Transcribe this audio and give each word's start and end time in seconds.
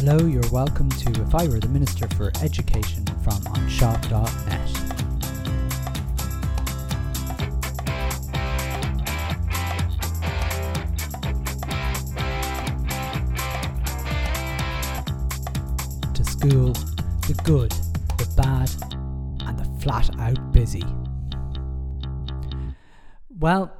Hello, 0.00 0.16
you're 0.28 0.48
welcome 0.52 0.88
to 0.88 1.10
If 1.22 1.34
I 1.34 1.48
Were 1.48 1.58
the 1.58 1.66
Minister 1.66 2.06
for 2.14 2.30
Education 2.40 3.04
from 3.24 3.42
anseo.net. 3.56 4.68
To 16.14 16.24
school, 16.24 16.72
the 17.26 17.40
good, 17.42 17.72
the 18.18 18.32
bad, 18.36 18.70
and 19.48 19.58
the 19.58 19.64
flat 19.82 20.16
out 20.20 20.52
busy. 20.52 20.84
Well, 23.36 23.72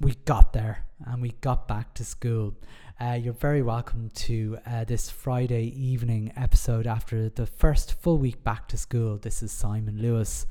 we 0.00 0.16
got 0.24 0.52
there 0.52 0.84
and 1.06 1.22
we 1.22 1.30
got 1.40 1.68
back 1.68 1.94
to 1.94 2.04
school. 2.04 2.56
Uh, 3.00 3.14
you're 3.14 3.32
very 3.32 3.62
welcome 3.62 4.10
to 4.10 4.58
uh, 4.66 4.84
this 4.84 5.08
Friday 5.08 5.72
evening 5.74 6.30
episode 6.36 6.86
after 6.86 7.30
the 7.30 7.46
first 7.46 7.94
full 7.94 8.18
week 8.18 8.44
back 8.44 8.68
to 8.68 8.76
school. 8.76 9.16
This 9.16 9.42
is 9.42 9.50
Simon 9.50 10.02
Lewis. 10.02 10.46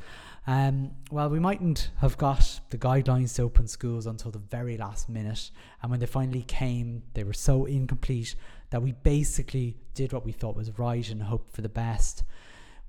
Um, 0.48 0.90
well, 1.12 1.30
we 1.30 1.38
mightn't 1.38 1.92
have 2.00 2.18
got 2.18 2.60
the 2.72 2.78
guidelines 2.80 3.36
to 3.36 3.44
open 3.44 3.68
schools 3.68 4.08
until 4.08 4.32
the 4.32 4.40
very 4.40 4.78
last 4.78 5.10
minute, 5.10 5.52
and 5.84 5.92
when 5.92 6.00
they 6.00 6.08
finally 6.08 6.42
came, 6.42 7.04
they 7.14 7.24
were 7.24 7.34
so 7.34 7.66
incomplete 7.66 8.34
that 8.72 8.82
we 8.82 8.94
basically 8.94 9.78
did 9.94 10.12
what 10.12 10.26
we 10.26 10.32
thought 10.32 10.56
was 10.56 10.80
right 10.80 11.08
and 11.08 11.22
hoped 11.22 11.54
for 11.54 11.62
the 11.62 11.70
best 11.70 12.24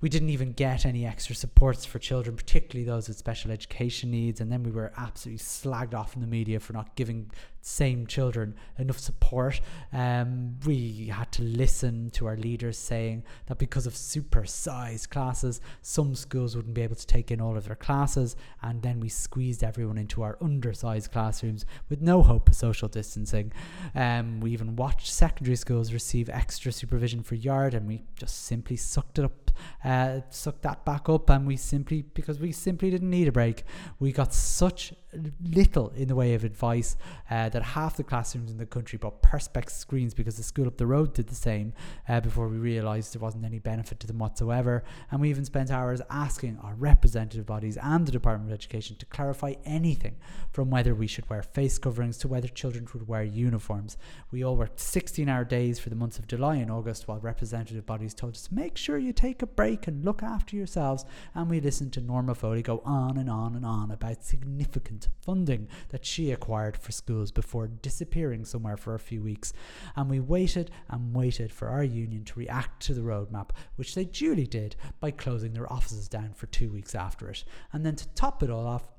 we 0.01 0.09
didn't 0.09 0.29
even 0.29 0.51
get 0.51 0.85
any 0.85 1.05
extra 1.05 1.35
supports 1.35 1.85
for 1.85 1.99
children, 1.99 2.35
particularly 2.35 2.83
those 2.83 3.07
with 3.07 3.17
special 3.17 3.51
education 3.51 4.09
needs. 4.09 4.41
And 4.41 4.51
then 4.51 4.63
we 4.63 4.71
were 4.71 4.91
absolutely 4.97 5.39
slagged 5.39 5.93
off 5.93 6.15
in 6.15 6.21
the 6.21 6.27
media 6.27 6.59
for 6.59 6.73
not 6.73 6.95
giving 6.95 7.31
same 7.61 8.07
children 8.07 8.55
enough 8.79 8.97
support. 8.97 9.61
Um, 9.93 10.57
we 10.65 11.11
had 11.13 11.31
to 11.33 11.43
listen 11.43 12.09
to 12.11 12.25
our 12.25 12.35
leaders 12.35 12.77
saying 12.77 13.23
that 13.45 13.59
because 13.59 13.85
of 13.85 13.95
super-sized 13.95 15.11
classes, 15.11 15.61
some 15.83 16.15
schools 16.15 16.55
wouldn't 16.55 16.73
be 16.73 16.81
able 16.81 16.95
to 16.95 17.05
take 17.05 17.29
in 17.29 17.39
all 17.39 17.55
of 17.55 17.65
their 17.65 17.75
classes. 17.75 18.35
And 18.63 18.81
then 18.81 18.99
we 18.99 19.09
squeezed 19.09 19.63
everyone 19.63 19.99
into 19.99 20.23
our 20.23 20.37
undersized 20.41 21.11
classrooms 21.11 21.65
with 21.89 22.01
no 22.01 22.23
hope 22.23 22.49
of 22.49 22.55
social 22.55 22.87
distancing. 22.87 23.53
Um, 23.93 24.39
we 24.39 24.51
even 24.51 24.75
watched 24.75 25.11
secondary 25.11 25.55
schools 25.55 25.93
receive 25.93 26.29
extra 26.29 26.71
supervision 26.71 27.21
for 27.21 27.35
yard, 27.35 27.75
and 27.75 27.87
we 27.87 28.03
just 28.15 28.45
simply 28.45 28.75
sucked 28.75 29.19
it 29.19 29.25
up 29.25 29.40
uh, 29.83 30.21
sucked 30.29 30.61
that 30.63 30.85
back 30.85 31.09
up, 31.09 31.29
and 31.29 31.47
we 31.47 31.57
simply 31.57 32.01
because 32.01 32.39
we 32.39 32.51
simply 32.51 32.89
didn't 32.89 33.09
need 33.09 33.27
a 33.27 33.31
break. 33.31 33.63
We 33.99 34.11
got 34.11 34.33
such 34.33 34.93
little 35.43 35.89
in 35.89 36.07
the 36.07 36.15
way 36.15 36.33
of 36.33 36.43
advice 36.43 36.95
uh, 37.29 37.49
that 37.49 37.63
half 37.63 37.97
the 37.97 38.03
classrooms 38.03 38.51
in 38.51 38.57
the 38.57 38.65
country 38.65 38.97
bought 38.97 39.21
perspex 39.21 39.71
screens 39.71 40.13
because 40.13 40.37
the 40.37 40.43
school 40.43 40.67
up 40.67 40.77
the 40.77 40.85
road 40.85 41.13
did 41.13 41.27
the 41.27 41.35
same 41.35 41.73
uh, 42.07 42.19
before 42.21 42.47
we 42.47 42.57
realised 42.57 43.13
there 43.13 43.21
wasn't 43.21 43.43
any 43.43 43.59
benefit 43.59 43.99
to 43.99 44.07
them 44.07 44.19
whatsoever. 44.19 44.83
And 45.09 45.19
we 45.19 45.29
even 45.29 45.45
spent 45.45 45.71
hours 45.71 46.01
asking 46.09 46.59
our 46.63 46.75
representative 46.75 47.45
bodies 47.45 47.77
and 47.77 48.05
the 48.05 48.11
Department 48.11 48.51
of 48.51 48.55
Education 48.55 48.95
to 48.97 49.05
clarify 49.05 49.55
anything 49.65 50.15
from 50.51 50.69
whether 50.69 50.95
we 50.95 51.07
should 51.07 51.29
wear 51.29 51.43
face 51.43 51.77
coverings 51.77 52.17
to 52.19 52.27
whether 52.27 52.47
children 52.47 52.87
would 52.93 53.07
wear 53.07 53.23
uniforms. 53.23 53.97
We 54.31 54.43
all 54.43 54.55
worked 54.55 54.79
16 54.79 55.27
hour 55.27 55.43
days 55.43 55.79
for 55.79 55.89
the 55.89 55.95
months 55.95 56.19
of 56.19 56.27
July 56.27 56.55
and 56.55 56.71
August 56.71 57.07
while 57.07 57.19
representative 57.19 57.85
bodies 57.85 58.13
told 58.13 58.35
us 58.35 58.47
to 58.47 58.53
make 58.53 58.77
sure 58.77 58.97
you 58.97 59.13
take 59.13 59.41
a 59.41 59.47
break 59.47 59.87
and 59.87 60.05
look 60.05 60.23
after 60.23 60.55
yourselves. 60.55 61.05
And 61.35 61.49
we 61.49 61.59
listened 61.59 61.93
to 61.93 62.01
Norma 62.01 62.35
Foley 62.35 62.61
go 62.61 62.81
on 62.85 63.17
and 63.17 63.29
on 63.29 63.55
and 63.55 63.65
on 63.65 63.91
about 63.91 64.23
significant 64.23 65.00
funding 65.21 65.67
that 65.89 66.05
she 66.05 66.31
acquired 66.31 66.77
for 66.77 66.91
schools 66.91 67.31
before 67.31 67.67
disappearing 67.67 68.45
somewhere 68.45 68.77
for 68.77 68.95
a 68.95 68.99
few 68.99 69.21
weeks. 69.21 69.53
And 69.95 70.09
we 70.09 70.19
waited 70.19 70.71
and 70.89 71.15
waited 71.15 71.51
for 71.51 71.67
our 71.69 71.83
union 71.83 72.25
to 72.25 72.39
react 72.39 72.81
to 72.83 72.93
the 72.93 73.01
roadmap, 73.01 73.49
which 73.75 73.95
they 73.95 74.05
duly 74.05 74.47
did 74.47 74.75
by 74.99 75.11
closing 75.11 75.53
their 75.53 75.71
offices 75.71 76.07
down 76.07 76.33
for 76.33 76.47
two 76.47 76.69
weeks 76.69 76.95
after 76.95 77.29
it. 77.29 77.43
And 77.71 77.85
then 77.85 77.95
to 77.95 78.07
top 78.09 78.43
it 78.43 78.49
all 78.49 78.67
off, 78.67 78.89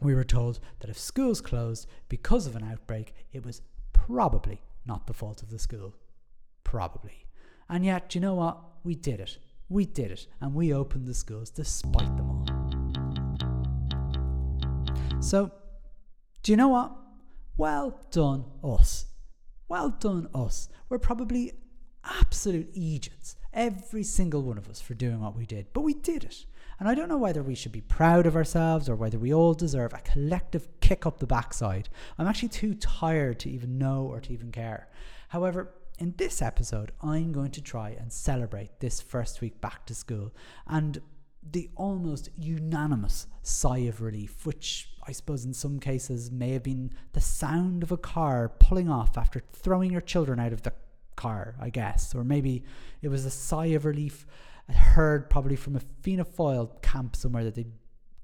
we 0.00 0.14
were 0.14 0.24
told 0.24 0.60
that 0.80 0.90
if 0.90 0.98
schools 0.98 1.40
closed 1.40 1.86
because 2.08 2.46
of 2.46 2.56
an 2.56 2.64
outbreak, 2.64 3.14
it 3.32 3.44
was 3.44 3.62
probably 3.92 4.60
not 4.86 5.06
the 5.06 5.14
fault 5.14 5.42
of 5.42 5.50
the 5.50 5.58
school. 5.58 5.94
Probably. 6.62 7.26
And 7.68 7.84
yet, 7.84 8.14
you 8.14 8.20
know 8.20 8.34
what? 8.34 8.58
We 8.82 8.94
did 8.94 9.20
it. 9.20 9.38
We 9.68 9.86
did 9.86 10.10
it, 10.10 10.26
and 10.40 10.54
we 10.54 10.74
opened 10.74 11.06
the 11.06 11.14
schools 11.14 11.50
despite 11.50 12.16
them 12.16 12.30
all. 12.30 12.63
So, 15.24 15.50
do 16.42 16.52
you 16.52 16.56
know 16.56 16.68
what? 16.68 16.92
Well 17.56 17.98
done, 18.10 18.44
us. 18.62 19.06
Well 19.68 19.88
done, 19.88 20.28
us. 20.34 20.68
We're 20.90 20.98
probably 20.98 21.52
absolute 22.04 22.68
Egypts, 22.74 23.34
every 23.50 24.02
single 24.02 24.42
one 24.42 24.58
of 24.58 24.68
us, 24.68 24.82
for 24.82 24.92
doing 24.92 25.22
what 25.22 25.34
we 25.34 25.46
did, 25.46 25.68
but 25.72 25.80
we 25.80 25.94
did 25.94 26.24
it. 26.24 26.44
And 26.78 26.90
I 26.90 26.94
don't 26.94 27.08
know 27.08 27.16
whether 27.16 27.42
we 27.42 27.54
should 27.54 27.72
be 27.72 27.80
proud 27.80 28.26
of 28.26 28.36
ourselves 28.36 28.86
or 28.86 28.96
whether 28.96 29.18
we 29.18 29.32
all 29.32 29.54
deserve 29.54 29.94
a 29.94 29.98
collective 30.00 30.68
kick 30.80 31.06
up 31.06 31.20
the 31.20 31.26
backside. 31.26 31.88
I'm 32.18 32.26
actually 32.26 32.50
too 32.50 32.74
tired 32.74 33.40
to 33.40 33.50
even 33.50 33.78
know 33.78 34.02
or 34.02 34.20
to 34.20 34.32
even 34.32 34.52
care. 34.52 34.90
However, 35.28 35.72
in 35.98 36.12
this 36.18 36.42
episode, 36.42 36.92
I'm 37.00 37.32
going 37.32 37.52
to 37.52 37.62
try 37.62 37.96
and 37.98 38.12
celebrate 38.12 38.80
this 38.80 39.00
first 39.00 39.40
week 39.40 39.62
back 39.62 39.86
to 39.86 39.94
school 39.94 40.34
and 40.66 41.00
the 41.50 41.70
almost 41.76 42.30
unanimous 42.38 43.26
sigh 43.42 43.78
of 43.78 44.00
relief, 44.00 44.46
which 44.46 44.93
I 45.06 45.12
suppose 45.12 45.44
in 45.44 45.52
some 45.52 45.78
cases 45.78 46.30
may 46.30 46.52
have 46.52 46.62
been 46.62 46.92
the 47.12 47.20
sound 47.20 47.82
of 47.82 47.92
a 47.92 47.96
car 47.96 48.48
pulling 48.58 48.88
off 48.88 49.18
after 49.18 49.42
throwing 49.52 49.90
your 49.90 50.00
children 50.00 50.40
out 50.40 50.52
of 50.52 50.62
the 50.62 50.72
car, 51.16 51.54
I 51.60 51.70
guess. 51.70 52.14
Or 52.14 52.24
maybe 52.24 52.64
it 53.02 53.08
was 53.08 53.24
a 53.24 53.30
sigh 53.30 53.66
of 53.66 53.84
relief 53.84 54.26
heard 54.72 55.28
probably 55.28 55.56
from 55.56 55.76
a 55.76 55.80
Fianna 56.02 56.24
Fáil 56.24 56.80
camp 56.82 57.16
somewhere 57.16 57.44
that 57.44 57.54
they'd 57.54 57.72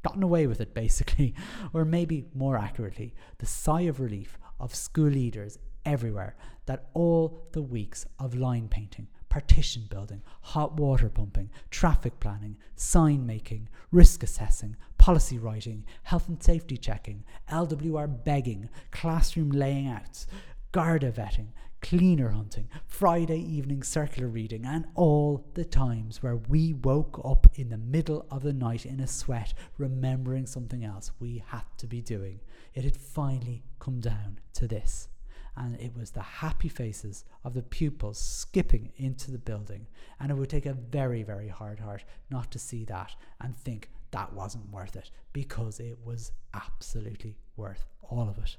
gotten 0.02 0.22
away 0.22 0.46
with 0.46 0.60
it, 0.60 0.74
basically. 0.84 1.34
Or 1.72 1.84
maybe 1.84 2.26
more 2.34 2.56
accurately, 2.56 3.14
the 3.38 3.46
sigh 3.46 3.82
of 3.82 4.00
relief 4.00 4.38
of 4.58 4.74
school 4.74 5.08
leaders 5.08 5.58
everywhere 5.84 6.36
that 6.66 6.88
all 6.94 7.48
the 7.52 7.62
weeks 7.62 8.06
of 8.19 8.34
line 8.34 8.69
painting, 8.69 9.08
partition 9.28 9.86
building, 9.88 10.22
hot 10.42 10.74
water 10.78 11.08
pumping, 11.08 11.50
traffic 11.70 12.20
planning, 12.20 12.56
sign 12.76 13.26
making, 13.26 13.69
risk 13.90 14.22
assessing, 14.22 14.76
policy 15.00 15.38
writing, 15.38 15.83
health 16.03 16.28
and 16.28 16.43
safety 16.43 16.77
checking, 16.77 17.25
LWR 17.50 18.22
begging, 18.22 18.69
classroom 18.91 19.49
laying 19.50 19.88
outs, 19.88 20.27
Garda 20.72 21.11
vetting, 21.11 21.49
cleaner 21.81 22.28
hunting, 22.28 22.69
Friday 22.87 23.38
evening 23.38 23.83
circular 23.83 24.28
reading, 24.28 24.66
and 24.66 24.84
all 24.94 25.47
the 25.55 25.65
times 25.65 26.22
where 26.22 26.37
we 26.37 26.75
woke 26.75 27.19
up 27.25 27.47
in 27.55 27.71
the 27.71 27.78
middle 27.78 28.27
of 28.31 28.43
the 28.43 28.53
night 28.53 28.84
in 28.84 29.00
a 29.00 29.06
sweat, 29.06 29.55
remembering 29.78 30.44
something 30.44 30.84
else 30.84 31.12
we 31.19 31.43
had 31.47 31.65
to 31.78 31.87
be 31.87 32.03
doing. 32.03 32.38
It 32.75 32.84
had 32.84 32.99
finally 32.99 33.65
come 33.78 34.00
down 34.00 34.38
to 34.53 34.69
this 34.69 35.09
and 35.56 35.81
it 35.81 35.97
was 35.97 36.11
the 36.11 36.21
happy 36.21 36.69
faces 36.69 37.25
of 37.43 37.55
the 37.55 37.62
pupils 37.62 38.19
skipping 38.19 38.93
into 38.97 39.31
the 39.31 39.38
building. 39.38 39.87
And 40.19 40.31
it 40.31 40.34
would 40.34 40.50
take 40.50 40.67
a 40.67 40.75
very, 40.75 41.22
very 41.22 41.49
hard 41.49 41.81
heart 41.81 42.05
not 42.31 42.50
to 42.53 42.59
see 42.59 42.84
that 42.84 43.17
and 43.41 43.56
think 43.56 43.91
that 44.10 44.32
wasn't 44.32 44.71
worth 44.71 44.97
it 44.97 45.10
because 45.32 45.81
it 45.81 45.98
was 46.04 46.32
absolutely 46.54 47.37
worth 47.56 47.87
all 48.03 48.28
of 48.28 48.38
it. 48.38 48.56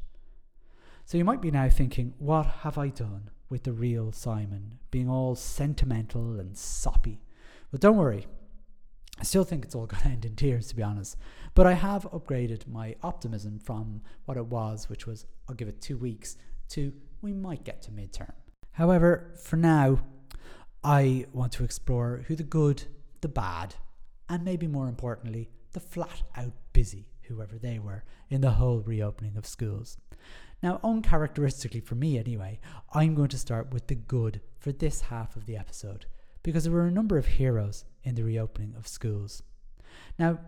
So 1.06 1.17
you 1.17 1.25
might 1.25 1.41
be 1.41 1.51
now 1.51 1.69
thinking, 1.69 2.13
what 2.19 2.45
have 2.45 2.78
I 2.78 2.89
done 2.89 3.29
with 3.50 3.63
the 3.63 3.73
real 3.73 4.11
Simon 4.11 4.79
being 4.91 5.09
all 5.09 5.35
sentimental 5.35 6.40
and 6.40 6.57
soppy? 6.57 7.22
But 7.72 7.81
don't 7.81 7.97
worry, 7.97 8.28
I 9.19 9.23
still 9.23 9.44
think 9.44 9.66
it's 9.66 9.75
all 9.75 9.88
going 9.88 10.01
to 10.03 10.09
end 10.09 10.25
in 10.25 10.35
tears, 10.35 10.67
to 10.67 10.75
be 10.75 10.84
honest. 10.84 11.17
But 11.53 11.67
I 11.67 11.73
have 11.73 12.03
upgraded 12.11 12.67
my 12.67 12.95
optimism 13.03 13.59
from 13.59 14.01
what 14.25 14.38
it 14.38 14.45
was, 14.45 14.90
which 14.90 15.06
was 15.06 15.25
I'll 15.47 15.56
give 15.56 15.67
it 15.67 15.81
two 15.81 15.97
weeks, 15.97 16.38
to 16.69 16.94
we 17.22 17.34
might 17.34 17.63
get 17.63 17.81
to 17.84 17.91
midterm. 17.91 18.31
However, 18.72 19.34
for 19.44 19.57
now, 19.57 20.00
I 20.84 21.25
want 21.34 21.51
to 21.53 21.64
explore 21.64 22.23
who 22.28 22.35
the 22.35 22.43
good, 22.43 22.84
the 23.22 23.28
bad, 23.28 23.75
and 24.31 24.45
maybe 24.45 24.66
more 24.66 24.87
importantly, 24.87 25.49
the 25.73 25.79
flat 25.81 26.23
out 26.37 26.53
busy, 26.72 27.09
whoever 27.23 27.57
they 27.57 27.79
were, 27.79 28.05
in 28.29 28.39
the 28.39 28.51
whole 28.51 28.79
reopening 28.79 29.35
of 29.35 29.45
schools. 29.45 29.97
Now, 30.63 30.79
uncharacteristically 30.85 31.81
for 31.81 31.95
me 31.95 32.17
anyway, 32.17 32.61
I'm 32.93 33.13
going 33.13 33.28
to 33.28 33.37
start 33.37 33.73
with 33.73 33.87
the 33.87 33.95
good 33.95 34.39
for 34.57 34.72
this 34.72 35.01
half 35.01 35.35
of 35.35 35.47
the 35.47 35.57
episode, 35.57 36.05
because 36.43 36.63
there 36.63 36.72
were 36.72 36.87
a 36.87 36.91
number 36.91 37.17
of 37.17 37.25
heroes 37.25 37.83
in 38.03 38.16
the 38.16 38.23
reopening 38.23 38.73
of 38.78 38.87
schools. 38.87 39.43
Now, 40.17 40.39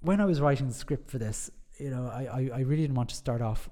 when 0.00 0.18
I 0.18 0.24
was 0.24 0.40
writing 0.40 0.68
the 0.68 0.74
script 0.74 1.10
for 1.10 1.18
this, 1.18 1.50
you 1.78 1.90
know, 1.90 2.06
I, 2.06 2.24
I, 2.24 2.50
I 2.54 2.60
really 2.60 2.82
didn't 2.82 2.96
want 2.96 3.10
to 3.10 3.16
start 3.16 3.42
off 3.42 3.68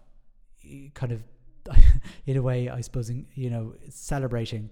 eh, 0.70 0.88
kind 0.92 1.12
of 1.12 1.22
in 2.26 2.36
a 2.36 2.42
way, 2.42 2.68
I 2.68 2.82
suppose, 2.82 3.10
you 3.10 3.48
know, 3.48 3.72
celebrating 3.88 4.68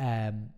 um, 0.00 0.48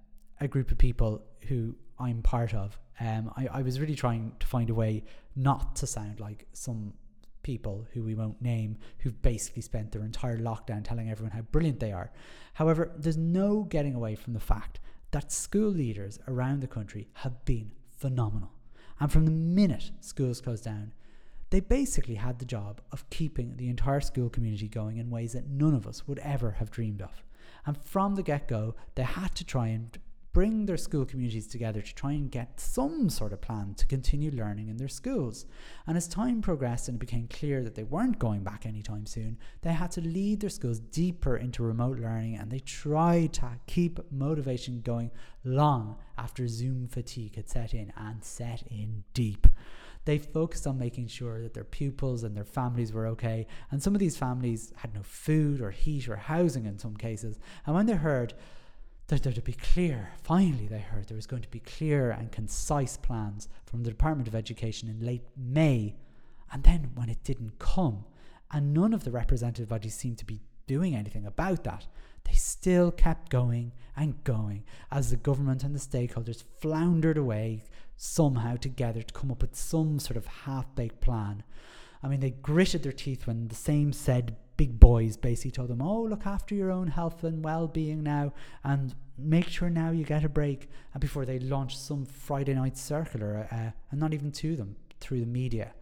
a 0.40 0.48
group 0.48 0.70
of 0.70 0.78
people 0.78 1.22
who 1.48 1.74
I'm 1.98 2.22
part 2.22 2.54
of. 2.54 2.78
Um, 3.00 3.32
I, 3.36 3.48
I 3.58 3.62
was 3.62 3.80
really 3.80 3.94
trying 3.94 4.32
to 4.40 4.46
find 4.46 4.70
a 4.70 4.74
way 4.74 5.04
not 5.34 5.76
to 5.76 5.86
sound 5.86 6.20
like 6.20 6.46
some 6.52 6.94
people 7.42 7.86
who 7.92 8.02
we 8.02 8.14
won't 8.14 8.42
name 8.42 8.76
who've 8.98 9.22
basically 9.22 9.62
spent 9.62 9.92
their 9.92 10.02
entire 10.02 10.38
lockdown 10.38 10.82
telling 10.82 11.08
everyone 11.08 11.30
how 11.30 11.42
brilliant 11.42 11.78
they 11.78 11.92
are. 11.92 12.10
However, 12.54 12.90
there's 12.96 13.16
no 13.16 13.62
getting 13.62 13.94
away 13.94 14.16
from 14.16 14.32
the 14.32 14.40
fact 14.40 14.80
that 15.12 15.30
school 15.30 15.70
leaders 15.70 16.18
around 16.26 16.60
the 16.60 16.66
country 16.66 17.08
have 17.14 17.44
been 17.44 17.70
phenomenal. 17.96 18.50
And 18.98 19.12
from 19.12 19.26
the 19.26 19.30
minute 19.30 19.92
schools 20.00 20.40
closed 20.40 20.64
down, 20.64 20.92
they 21.50 21.60
basically 21.60 22.16
had 22.16 22.38
the 22.38 22.44
job 22.44 22.80
of 22.90 23.08
keeping 23.10 23.56
the 23.56 23.68
entire 23.68 24.00
school 24.00 24.28
community 24.28 24.68
going 24.68 24.96
in 24.96 25.10
ways 25.10 25.34
that 25.34 25.48
none 25.48 25.74
of 25.74 25.86
us 25.86 26.08
would 26.08 26.18
ever 26.18 26.52
have 26.52 26.70
dreamed 26.70 27.02
of. 27.02 27.22
And 27.64 27.76
from 27.78 28.16
the 28.16 28.22
get 28.22 28.48
go, 28.48 28.74
they 28.96 29.04
had 29.04 29.34
to 29.36 29.44
try 29.44 29.68
and 29.68 29.96
bring 30.36 30.66
their 30.66 30.76
school 30.76 31.06
communities 31.06 31.46
together 31.46 31.80
to 31.80 31.94
try 31.94 32.12
and 32.12 32.30
get 32.30 32.60
some 32.60 33.08
sort 33.08 33.32
of 33.32 33.40
plan 33.40 33.72
to 33.72 33.86
continue 33.86 34.30
learning 34.32 34.68
in 34.68 34.76
their 34.76 34.86
schools. 34.86 35.46
And 35.86 35.96
as 35.96 36.06
time 36.06 36.42
progressed 36.42 36.88
and 36.88 36.96
it 36.96 36.98
became 36.98 37.26
clear 37.28 37.64
that 37.64 37.74
they 37.74 37.84
weren't 37.84 38.18
going 38.18 38.42
back 38.42 38.66
anytime 38.66 39.06
soon, 39.06 39.38
they 39.62 39.72
had 39.72 39.92
to 39.92 40.02
lead 40.02 40.40
their 40.40 40.50
schools 40.50 40.78
deeper 40.78 41.38
into 41.38 41.62
remote 41.62 41.98
learning 41.98 42.36
and 42.36 42.50
they 42.50 42.58
tried 42.58 43.32
to 43.32 43.48
keep 43.66 43.98
motivation 44.12 44.82
going 44.82 45.10
long 45.42 45.96
after 46.18 46.46
Zoom 46.46 46.86
fatigue 46.86 47.36
had 47.36 47.48
set 47.48 47.72
in 47.72 47.90
and 47.96 48.22
set 48.22 48.62
in 48.70 49.04
deep 49.14 49.46
they 50.04 50.18
focused 50.18 50.68
on 50.68 50.78
making 50.78 51.08
sure 51.08 51.42
that 51.42 51.52
their 51.52 51.64
pupils 51.64 52.22
and 52.22 52.36
their 52.36 52.44
families 52.44 52.92
were 52.92 53.08
okay. 53.08 53.44
And 53.72 53.82
some 53.82 53.92
of 53.92 53.98
these 53.98 54.16
families 54.16 54.72
had 54.76 54.94
no 54.94 55.02
food 55.02 55.60
or 55.60 55.72
heat 55.72 56.08
or 56.08 56.14
housing 56.14 56.64
in 56.64 56.78
some 56.78 56.96
cases. 56.96 57.40
And 57.66 57.74
when 57.74 57.86
they 57.86 57.94
heard 57.94 58.32
that 59.08 59.22
there 59.22 59.32
to 59.32 59.42
be 59.42 59.52
clear, 59.52 60.10
finally 60.22 60.66
they 60.66 60.80
heard 60.80 61.06
there 61.06 61.16
was 61.16 61.26
going 61.26 61.42
to 61.42 61.50
be 61.50 61.60
clear 61.60 62.10
and 62.10 62.32
concise 62.32 62.96
plans 62.96 63.48
from 63.64 63.82
the 63.82 63.90
Department 63.90 64.26
of 64.26 64.34
Education 64.34 64.88
in 64.88 65.04
late 65.04 65.22
May. 65.36 65.94
And 66.52 66.64
then 66.64 66.90
when 66.94 67.08
it 67.08 67.22
didn't 67.22 67.58
come, 67.58 68.04
and 68.50 68.74
none 68.74 68.92
of 68.92 69.04
the 69.04 69.10
representative 69.10 69.68
bodies 69.68 69.94
seemed 69.94 70.18
to 70.18 70.24
be 70.24 70.40
doing 70.66 70.94
anything 70.94 71.26
about 71.26 71.64
that, 71.64 71.86
they 72.24 72.34
still 72.34 72.90
kept 72.90 73.30
going 73.30 73.72
and 73.96 74.22
going 74.24 74.64
as 74.90 75.10
the 75.10 75.16
government 75.16 75.62
and 75.62 75.74
the 75.74 75.78
stakeholders 75.78 76.42
floundered 76.60 77.16
away 77.16 77.62
somehow 77.96 78.56
together 78.56 79.02
to 79.02 79.14
come 79.14 79.30
up 79.30 79.42
with 79.42 79.54
some 79.54 79.98
sort 79.98 80.16
of 80.16 80.26
half 80.26 80.74
baked 80.74 81.00
plan. 81.00 81.44
I 82.02 82.08
mean, 82.08 82.20
they 82.20 82.30
gritted 82.30 82.82
their 82.82 82.92
teeth 82.92 83.26
when 83.26 83.48
the 83.48 83.54
same 83.54 83.92
said 83.92 84.36
big 84.56 84.78
boys 84.80 85.16
basically 85.16 85.50
told 85.50 85.68
them, 85.68 85.82
oh, 85.82 86.02
look 86.02 86.26
after 86.26 86.54
your 86.54 86.70
own 86.70 86.88
health 86.88 87.24
and 87.24 87.44
well 87.44 87.66
being 87.66 88.02
now 88.02 88.32
and 88.64 88.94
make 89.18 89.48
sure 89.48 89.70
now 89.70 89.90
you 89.90 90.04
get 90.04 90.24
a 90.24 90.28
break. 90.28 90.68
And 90.92 91.00
before 91.00 91.24
they 91.24 91.38
launched 91.38 91.78
some 91.78 92.04
Friday 92.04 92.54
night 92.54 92.76
circular, 92.76 93.48
uh, 93.50 93.70
and 93.90 94.00
not 94.00 94.14
even 94.14 94.32
to 94.32 94.56
them, 94.56 94.76
through 95.00 95.20
the 95.20 95.26
media. 95.26 95.72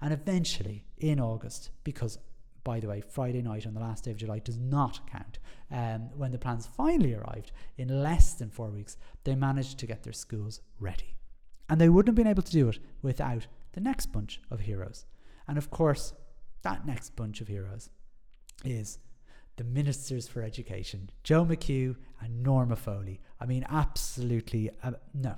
And 0.00 0.12
eventually, 0.12 0.84
in 0.98 1.20
August, 1.20 1.70
because 1.84 2.18
by 2.64 2.80
the 2.80 2.88
way, 2.88 3.00
Friday 3.00 3.42
night 3.42 3.66
on 3.66 3.74
the 3.74 3.80
last 3.80 4.04
day 4.04 4.12
of 4.12 4.16
July 4.16 4.38
does 4.38 4.58
not 4.58 5.00
count. 5.10 5.38
Um, 5.70 6.10
when 6.16 6.30
the 6.30 6.38
plans 6.38 6.66
finally 6.66 7.14
arrived, 7.14 7.50
in 7.76 8.02
less 8.02 8.34
than 8.34 8.50
four 8.50 8.70
weeks, 8.70 8.96
they 9.24 9.34
managed 9.34 9.78
to 9.78 9.86
get 9.86 10.02
their 10.02 10.12
schools 10.12 10.60
ready. 10.78 11.16
And 11.68 11.80
they 11.80 11.88
wouldn't 11.88 12.08
have 12.08 12.24
been 12.24 12.30
able 12.30 12.42
to 12.42 12.52
do 12.52 12.68
it 12.68 12.78
without 13.00 13.46
the 13.72 13.80
next 13.80 14.06
bunch 14.12 14.40
of 14.50 14.60
heroes. 14.60 15.06
And 15.48 15.58
of 15.58 15.70
course, 15.70 16.12
that 16.62 16.86
next 16.86 17.16
bunch 17.16 17.40
of 17.40 17.48
heroes 17.48 17.90
is 18.64 18.98
the 19.56 19.64
Ministers 19.64 20.28
for 20.28 20.42
Education, 20.42 21.10
Joe 21.22 21.44
McHugh 21.44 21.96
and 22.20 22.42
Norma 22.42 22.76
Foley. 22.76 23.20
I 23.40 23.46
mean, 23.46 23.66
absolutely, 23.68 24.70
uh, 24.82 24.92
no, 25.14 25.34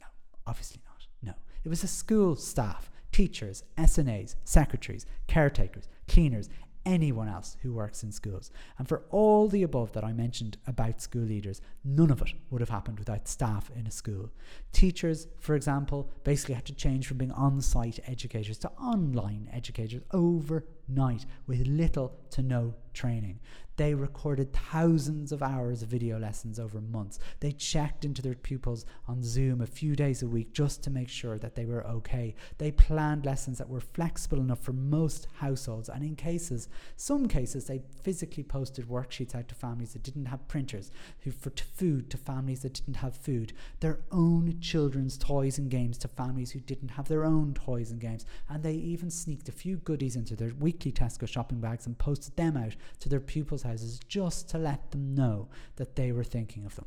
no, 0.00 0.06
obviously 0.46 0.80
not. 0.86 1.06
No. 1.22 1.32
It 1.64 1.68
was 1.68 1.82
the 1.82 1.88
school 1.88 2.36
staff, 2.36 2.90
teachers, 3.12 3.64
SNAs, 3.78 4.36
secretaries, 4.44 5.06
caretakers, 5.26 5.88
cleaners, 6.08 6.48
anyone 6.86 7.28
else 7.28 7.56
who 7.62 7.72
works 7.72 8.02
in 8.02 8.12
schools. 8.12 8.50
And 8.78 8.88
for 8.88 9.04
all 9.10 9.48
the 9.48 9.62
above 9.62 9.92
that 9.92 10.04
I 10.04 10.12
mentioned 10.12 10.56
about 10.66 11.00
school 11.00 11.22
leaders, 11.22 11.60
none 11.84 12.10
of 12.10 12.22
it 12.22 12.32
would 12.50 12.60
have 12.60 12.70
happened 12.70 12.98
without 12.98 13.28
staff 13.28 13.70
in 13.74 13.86
a 13.86 13.90
school. 13.90 14.30
Teachers, 14.72 15.26
for 15.40 15.54
example, 15.54 16.10
basically 16.24 16.54
had 16.54 16.66
to 16.66 16.74
change 16.74 17.06
from 17.06 17.18
being 17.18 17.32
on 17.32 17.60
site 17.60 18.00
educators 18.06 18.58
to 18.58 18.70
online 18.72 19.48
educators 19.52 20.02
overnight 20.12 21.26
with 21.46 21.66
little 21.66 22.16
to 22.30 22.42
no 22.42 22.74
training. 22.94 23.40
They 23.76 23.94
recorded 23.94 24.52
thousands 24.52 25.32
of 25.32 25.42
hours 25.42 25.82
of 25.82 25.88
video 25.88 26.16
lessons 26.18 26.60
over 26.60 26.80
months. 26.80 27.18
They 27.40 27.50
checked 27.50 28.04
into 28.04 28.22
their 28.22 28.36
pupils 28.36 28.86
on 29.08 29.24
Zoom 29.24 29.60
a 29.60 29.66
few 29.66 29.96
days 29.96 30.22
a 30.22 30.28
week 30.28 30.52
just 30.52 30.82
to 30.84 30.90
make 30.90 31.08
sure 31.08 31.38
that 31.38 31.56
they 31.56 31.64
were 31.64 31.84
okay. 31.84 32.36
They 32.58 32.70
planned 32.70 33.26
lessons 33.26 33.58
that 33.58 33.68
were 33.68 33.80
flexible 33.80 34.38
enough 34.38 34.62
for 34.62 34.72
most 34.72 35.26
households, 35.38 35.88
and 35.88 36.04
in 36.04 36.14
cases, 36.14 36.68
some 36.96 37.26
cases, 37.26 37.64
they 37.64 37.82
physically 38.02 38.44
posted 38.44 38.86
worksheets 38.86 39.34
out 39.34 39.48
to 39.48 39.56
families 39.56 39.94
that 39.94 40.04
didn't 40.04 40.26
have 40.26 40.46
printers, 40.46 40.92
who 41.20 41.32
for 41.32 41.50
food 41.50 42.10
to 42.10 42.16
families 42.16 42.60
that 42.60 42.74
didn't 42.74 42.96
have 42.96 43.16
food, 43.16 43.52
their 43.80 43.98
own 44.12 44.60
children's 44.60 45.18
toys 45.18 45.58
and 45.58 45.68
games 45.68 45.98
to 45.98 46.08
families 46.08 46.52
who 46.52 46.60
didn't 46.60 46.90
have 46.90 47.08
their 47.08 47.24
own 47.24 47.54
toys 47.54 47.90
and 47.90 48.00
games, 48.00 48.24
and 48.48 48.62
they 48.62 48.74
even 48.74 49.10
sneaked 49.10 49.48
a 49.48 49.52
few 49.52 49.78
goodies 49.78 50.14
into 50.14 50.36
their 50.36 50.52
weekly 50.60 50.92
Tesco 50.92 51.26
shopping 51.26 51.60
bags 51.60 51.86
and 51.86 51.98
posted 51.98 52.36
them 52.36 52.56
out 52.56 52.76
to 53.00 53.08
their 53.08 53.20
pupils' 53.20 53.62
houses 53.62 54.00
just 54.08 54.48
to 54.50 54.58
let 54.58 54.90
them 54.90 55.14
know 55.14 55.48
that 55.76 55.96
they 55.96 56.12
were 56.12 56.24
thinking 56.24 56.64
of 56.64 56.76
them. 56.76 56.86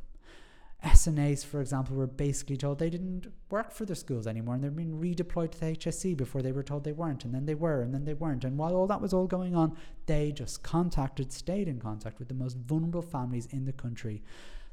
SNAs, 0.84 1.44
for 1.44 1.60
example, 1.60 1.96
were 1.96 2.06
basically 2.06 2.56
told 2.56 2.78
they 2.78 2.90
didn't 2.90 3.32
work 3.50 3.72
for 3.72 3.86
the 3.86 3.96
schools 3.96 4.28
anymore 4.28 4.56
and 4.56 4.64
they're 4.64 4.70
being 4.70 5.02
redeployed 5.02 5.52
to 5.52 5.60
the 5.60 5.66
HSE 5.66 6.16
before 6.16 6.44
they 6.44 6.52
were 6.52 6.64
told 6.64 6.84
they 6.84 6.92
weren't, 6.92 7.26
and 7.26 7.34
then 7.34 7.46
they 7.46 7.56
were, 7.56 7.82
and 7.82 7.94
then 7.94 8.06
they 8.06 8.14
weren't. 8.14 8.44
And 8.44 8.58
while 8.58 8.76
all 8.76 8.88
that 8.88 9.02
was 9.02 9.14
all 9.14 9.26
going 9.26 9.56
on, 9.56 9.76
they 10.06 10.32
just 10.32 10.62
contacted, 10.62 11.34
stayed 11.34 11.68
in 11.68 11.80
contact 11.80 12.20
with 12.20 12.28
the 12.28 12.36
most 12.36 12.58
vulnerable 12.58 13.02
families 13.02 13.48
in 13.48 13.66
the 13.66 13.74
country, 13.74 14.22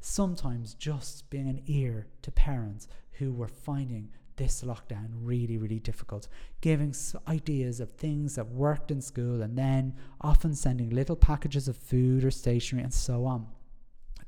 sometimes 0.00 0.74
just 0.74 1.30
being 1.30 1.48
an 1.48 1.62
ear 1.66 2.06
to 2.20 2.30
parents 2.30 2.86
who 3.12 3.32
were 3.32 3.48
finding 3.48 4.10
this 4.36 4.62
lockdown 4.62 5.08
really, 5.20 5.56
really 5.56 5.78
difficult, 5.78 6.28
giving 6.60 6.94
ideas 7.28 7.80
of 7.80 7.90
things 7.92 8.34
that 8.34 8.48
worked 8.48 8.90
in 8.90 9.00
school 9.00 9.42
and 9.42 9.56
then 9.56 9.94
often 10.20 10.54
sending 10.54 10.90
little 10.90 11.16
packages 11.16 11.68
of 11.68 11.76
food 11.76 12.24
or 12.24 12.30
stationery 12.30 12.82
and 12.82 12.92
so 12.94 13.24
on. 13.24 13.46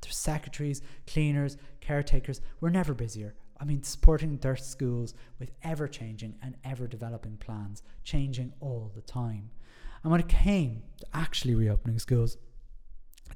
Their 0.00 0.12
secretaries, 0.12 0.82
cleaners, 1.06 1.56
caretakers 1.80 2.40
were 2.60 2.70
never 2.70 2.94
busier. 2.94 3.34
I 3.58 3.64
mean, 3.64 3.82
supporting 3.82 4.36
their 4.36 4.56
schools 4.56 5.14
with 5.38 5.50
ever 5.62 5.88
changing 5.88 6.36
and 6.42 6.56
ever 6.64 6.86
developing 6.86 7.38
plans, 7.38 7.82
changing 8.04 8.52
all 8.60 8.92
the 8.94 9.00
time. 9.00 9.50
And 10.02 10.10
when 10.12 10.20
it 10.20 10.28
came 10.28 10.82
to 11.00 11.06
actually 11.14 11.54
reopening 11.54 11.98
schools, 11.98 12.36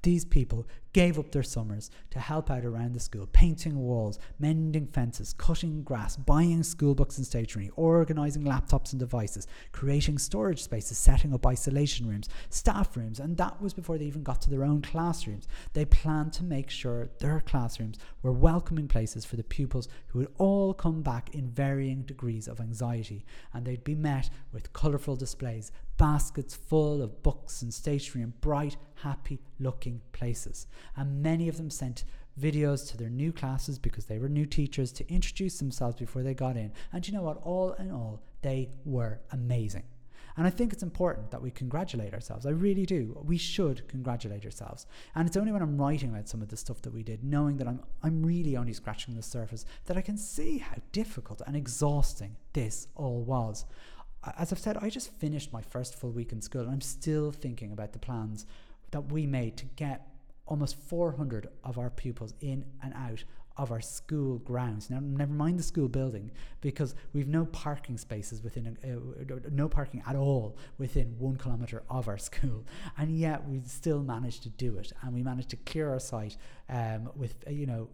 these 0.03 0.25
people 0.25 0.67
gave 0.93 1.19
up 1.19 1.31
their 1.31 1.43
summers 1.43 1.91
to 2.11 2.19
help 2.19 2.51
out 2.51 2.65
around 2.65 2.93
the 2.93 3.01
school, 3.01 3.29
painting 3.33 3.77
walls, 3.77 4.19
mending 4.39 4.87
fences, 4.87 5.33
cutting 5.33 5.83
grass, 5.83 6.17
buying 6.17 6.63
school 6.63 6.95
books 6.95 7.17
and 7.17 7.27
stationery, 7.27 7.71
organising 7.77 8.43
laptops 8.43 8.93
and 8.93 8.99
devices, 8.99 9.47
creating 9.73 10.19
storage 10.19 10.63
spaces, 10.63 10.99
setting 10.99 11.33
up 11.33 11.47
isolation 11.47 12.09
rooms, 12.09 12.29
staff 12.49 12.97
rooms, 12.97 13.21
and 13.21 13.37
that 13.37 13.61
was 13.63 13.73
before 13.73 13.99
they 13.99 14.05
even 14.05 14.23
got 14.23 14.41
to 14.43 14.51
their 14.51 14.65
own 14.65 14.83
classrooms. 14.83 15.47
They 15.73 15.85
planned 15.85 16.33
to 16.35 16.45
make 16.45 16.71
sure 16.71 17.09
their 17.19 17.41
classrooms 17.41 17.99
were 18.23 18.33
welcoming 18.33 18.89
places 18.89 19.25
for 19.25 19.37
the 19.37 19.45
pupils 19.45 19.89
who 20.09 20.21
would 20.21 20.33
all 20.39 20.75
come 20.75 21.03
back 21.03 21.35
in 21.35 21.51
varying 21.51 22.03
degrees 22.03 22.49
of 22.49 22.61
anxiety, 22.61 23.25
and 23.53 23.65
they'd 23.65 23.85
be 23.85 23.95
met 23.95 24.31
with 24.53 24.73
colourful 24.73 25.17
displays, 25.17 25.71
baskets 25.97 26.57
full 26.57 27.03
of 27.03 27.23
books 27.23 27.63
and 27.63 27.73
stationery 27.73 28.23
in 28.23 28.33
bright, 28.41 28.77
happy 29.03 29.39
looking 29.59 30.01
places 30.13 30.67
and 30.97 31.23
many 31.23 31.49
of 31.49 31.57
them 31.57 31.71
sent 31.71 32.05
videos 32.41 32.89
to 32.91 32.97
their 32.97 33.11
new 33.11 33.33
classes 33.33 33.79
because 33.79 34.07
they 34.07 34.19
were 34.19 34.29
new 34.29 34.47
teachers 34.47 34.93
to 34.93 35.13
introduce 35.13 35.59
themselves 35.59 35.97
before 35.97 36.23
they 36.23 36.35
got 36.35 36.57
in. 36.57 36.73
And 36.93 37.07
you 37.07 37.13
know 37.13 37.23
what? 37.23 37.41
All 37.43 37.73
in 37.75 37.91
all, 37.91 38.23
they 38.43 38.71
were 38.85 39.21
amazing. 39.33 39.85
And 40.37 40.47
I 40.47 40.51
think 40.51 40.73
it's 40.73 40.83
important 40.83 41.31
that 41.33 41.43
we 41.43 41.51
congratulate 41.51 42.15
ourselves. 42.15 42.47
I 42.47 42.51
really 42.51 42.87
do. 42.87 43.21
We 43.25 43.37
should 43.37 43.87
congratulate 43.89 44.45
ourselves. 44.45 44.87
And 45.15 45.27
it's 45.27 45.37
only 45.37 45.53
when 45.53 45.61
I'm 45.61 45.77
writing 45.77 46.11
about 46.11 46.29
some 46.29 46.41
of 46.41 46.49
the 46.49 46.57
stuff 46.57 46.81
that 46.83 46.95
we 46.95 47.03
did, 47.03 47.25
knowing 47.25 47.57
that 47.59 47.69
I'm 47.69 47.83
I'm 48.03 48.25
really 48.25 48.57
only 48.57 48.73
scratching 48.73 49.15
the 49.15 49.23
surface, 49.23 49.67
that 49.87 49.97
I 49.97 50.03
can 50.03 50.17
see 50.17 50.59
how 50.59 50.77
difficult 50.93 51.43
and 51.47 51.57
exhausting 51.57 52.37
this 52.53 52.89
all 52.95 53.23
was. 53.23 53.67
As 54.39 54.53
I've 54.53 54.59
said, 54.59 54.79
I 54.81 54.89
just 54.91 55.13
finished 55.13 55.53
my 55.53 55.63
first 55.63 55.95
full 55.95 56.11
week 56.11 56.33
in 56.33 56.43
school 56.43 56.63
and 56.63 56.71
I'm 56.71 56.81
still 56.81 57.33
thinking 57.33 57.73
about 57.73 57.93
the 57.93 57.99
plans 57.99 58.47
that 58.93 59.13
we 59.13 59.27
made 59.27 59.57
to 59.59 59.65
get 59.77 60.10
almost 60.51 60.77
400 60.89 61.49
of 61.65 61.79
our 61.79 61.89
pupils 61.89 62.35
in 62.41 62.65
and 62.83 62.93
out 62.95 63.25
of 63.57 63.71
our 63.71 63.81
school 63.81 64.39
grounds. 64.39 64.91
Now, 64.91 65.01
never 65.01 65.33
mind 65.33 65.59
the 65.59 65.63
school 65.63 65.89
building, 65.89 66.31
because 66.61 66.95
we've 67.13 67.29
no 67.29 67.45
parking 67.47 67.99
spaces 67.99 68.43
within, 68.43 68.79
a, 68.83 69.35
uh, 69.35 69.39
no 69.51 69.69
parking 69.69 70.03
at 70.07 70.17
all 70.17 70.57
within 70.79 71.15
one 71.19 71.37
kilometre 71.37 71.83
of 71.89 72.09
our 72.09 72.19
school, 72.29 72.65
and 72.99 73.17
yet 73.17 73.47
we 73.49 73.61
still 73.67 74.03
managed 74.03 74.43
to 74.43 74.49
do 74.51 74.77
it, 74.79 74.93
and 75.03 75.15
we 75.15 75.23
managed 75.23 75.51
to 75.51 75.57
clear 75.57 75.91
our 75.91 76.01
site 76.01 76.37
um, 76.69 77.11
with, 77.15 77.35
uh, 77.47 77.51
you 77.51 77.67
know, 77.67 77.89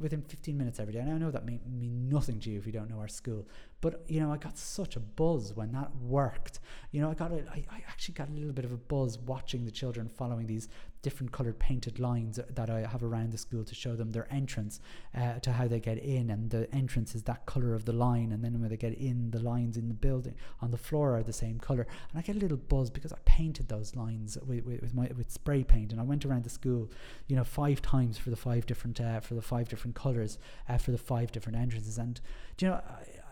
within 0.00 0.22
15 0.22 0.56
minutes 0.56 0.78
every 0.78 0.92
day. 0.92 1.00
And 1.00 1.10
I 1.12 1.18
know 1.18 1.30
that 1.30 1.44
may 1.44 1.58
mean 1.66 2.08
nothing 2.08 2.38
to 2.40 2.50
you 2.50 2.58
if 2.58 2.66
you 2.66 2.72
don't 2.72 2.88
know 2.88 2.98
our 2.98 3.08
school, 3.08 3.46
but 3.80 4.04
you 4.06 4.20
know, 4.20 4.32
I 4.32 4.36
got 4.36 4.56
such 4.56 4.96
a 4.96 5.00
buzz 5.00 5.52
when 5.54 5.72
that 5.72 5.90
worked. 5.96 6.60
You 6.92 7.00
know, 7.00 7.10
I 7.10 7.14
got 7.14 7.32
a, 7.32 7.42
I, 7.50 7.64
I 7.70 7.82
actually 7.88 8.14
got 8.14 8.28
a 8.28 8.32
little 8.32 8.52
bit 8.52 8.64
of 8.64 8.72
a 8.72 8.76
buzz 8.76 9.18
watching 9.18 9.64
the 9.64 9.70
children 9.70 10.08
following 10.08 10.46
these 10.46 10.68
different 11.02 11.32
colored 11.32 11.58
painted 11.58 11.98
lines 11.98 12.40
that 12.48 12.70
I 12.70 12.80
have 12.80 13.02
around 13.02 13.32
the 13.32 13.38
school 13.38 13.64
to 13.64 13.74
show 13.74 13.94
them 13.94 14.10
their 14.10 14.32
entrance 14.32 14.80
uh, 15.16 15.34
to 15.40 15.52
how 15.52 15.68
they 15.68 15.80
get 15.80 15.98
in, 15.98 16.30
and 16.30 16.50
the 16.50 16.72
entrance 16.74 17.14
is 17.14 17.22
that 17.24 17.46
color 17.46 17.74
of 17.74 17.84
the 17.84 17.92
line, 17.92 18.32
and 18.32 18.44
then 18.44 18.60
when 18.60 18.70
they 18.70 18.76
get 18.76 18.94
in, 18.94 19.30
the 19.30 19.40
lines 19.40 19.76
in 19.76 19.88
the 19.88 19.94
building 19.94 20.34
on 20.60 20.70
the 20.70 20.76
floor 20.76 21.16
are 21.16 21.22
the 21.22 21.32
same 21.32 21.58
color, 21.58 21.86
and 22.10 22.18
I 22.18 22.22
get 22.22 22.36
a 22.36 22.38
little 22.38 22.56
buzz 22.56 22.90
because 22.90 23.12
I 23.12 23.18
painted 23.24 23.68
those 23.68 23.94
lines 23.94 24.36
with, 24.46 24.64
with, 24.64 24.80
with 24.80 24.94
my 24.94 25.08
with 25.16 25.30
spray 25.30 25.64
paint, 25.64 25.92
and 25.92 26.00
I 26.00 26.04
went 26.04 26.24
around 26.24 26.44
the 26.44 26.50
school, 26.50 26.90
you 27.26 27.36
know, 27.36 27.44
five 27.44 27.80
times 27.82 28.18
for 28.18 28.30
the 28.30 28.36
five 28.36 28.66
different 28.66 29.00
uh, 29.00 29.20
for 29.20 29.34
the 29.34 29.42
five 29.42 29.68
different 29.68 29.94
colors 29.94 30.38
uh, 30.68 30.78
for 30.78 30.90
the 30.90 30.98
five 30.98 31.32
different 31.32 31.58
entrances, 31.58 31.98
and 31.98 32.20
do 32.56 32.66
you 32.66 32.72
know. 32.72 32.76
I, 32.76 33.24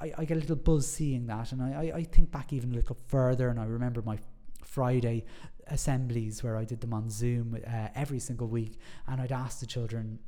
I, 0.00 0.12
I, 0.16 0.24
get 0.24 0.38
a 0.38 0.40
little 0.40 0.56
buzz 0.56 0.86
seeing 0.86 1.26
that, 1.26 1.52
and 1.52 1.60
I, 1.62 1.72
I, 1.72 1.96
I 1.96 2.02
think 2.04 2.30
back 2.30 2.54
even 2.54 2.72
a 2.72 2.74
little 2.74 2.96
further, 3.08 3.50
and 3.50 3.60
I 3.60 3.66
remember 3.66 4.00
my 4.00 4.18
Friday 4.64 5.24
assemblies 5.68 6.42
where 6.42 6.56
I 6.56 6.64
did 6.64 6.80
them 6.80 6.92
on 6.92 7.10
Zoom 7.10 7.58
uh, 7.66 7.88
every 7.94 8.18
single 8.18 8.48
week, 8.48 8.78
and 9.06 9.20
I'd 9.20 9.32
ask 9.32 9.60
the 9.60 9.66
children 9.66 10.18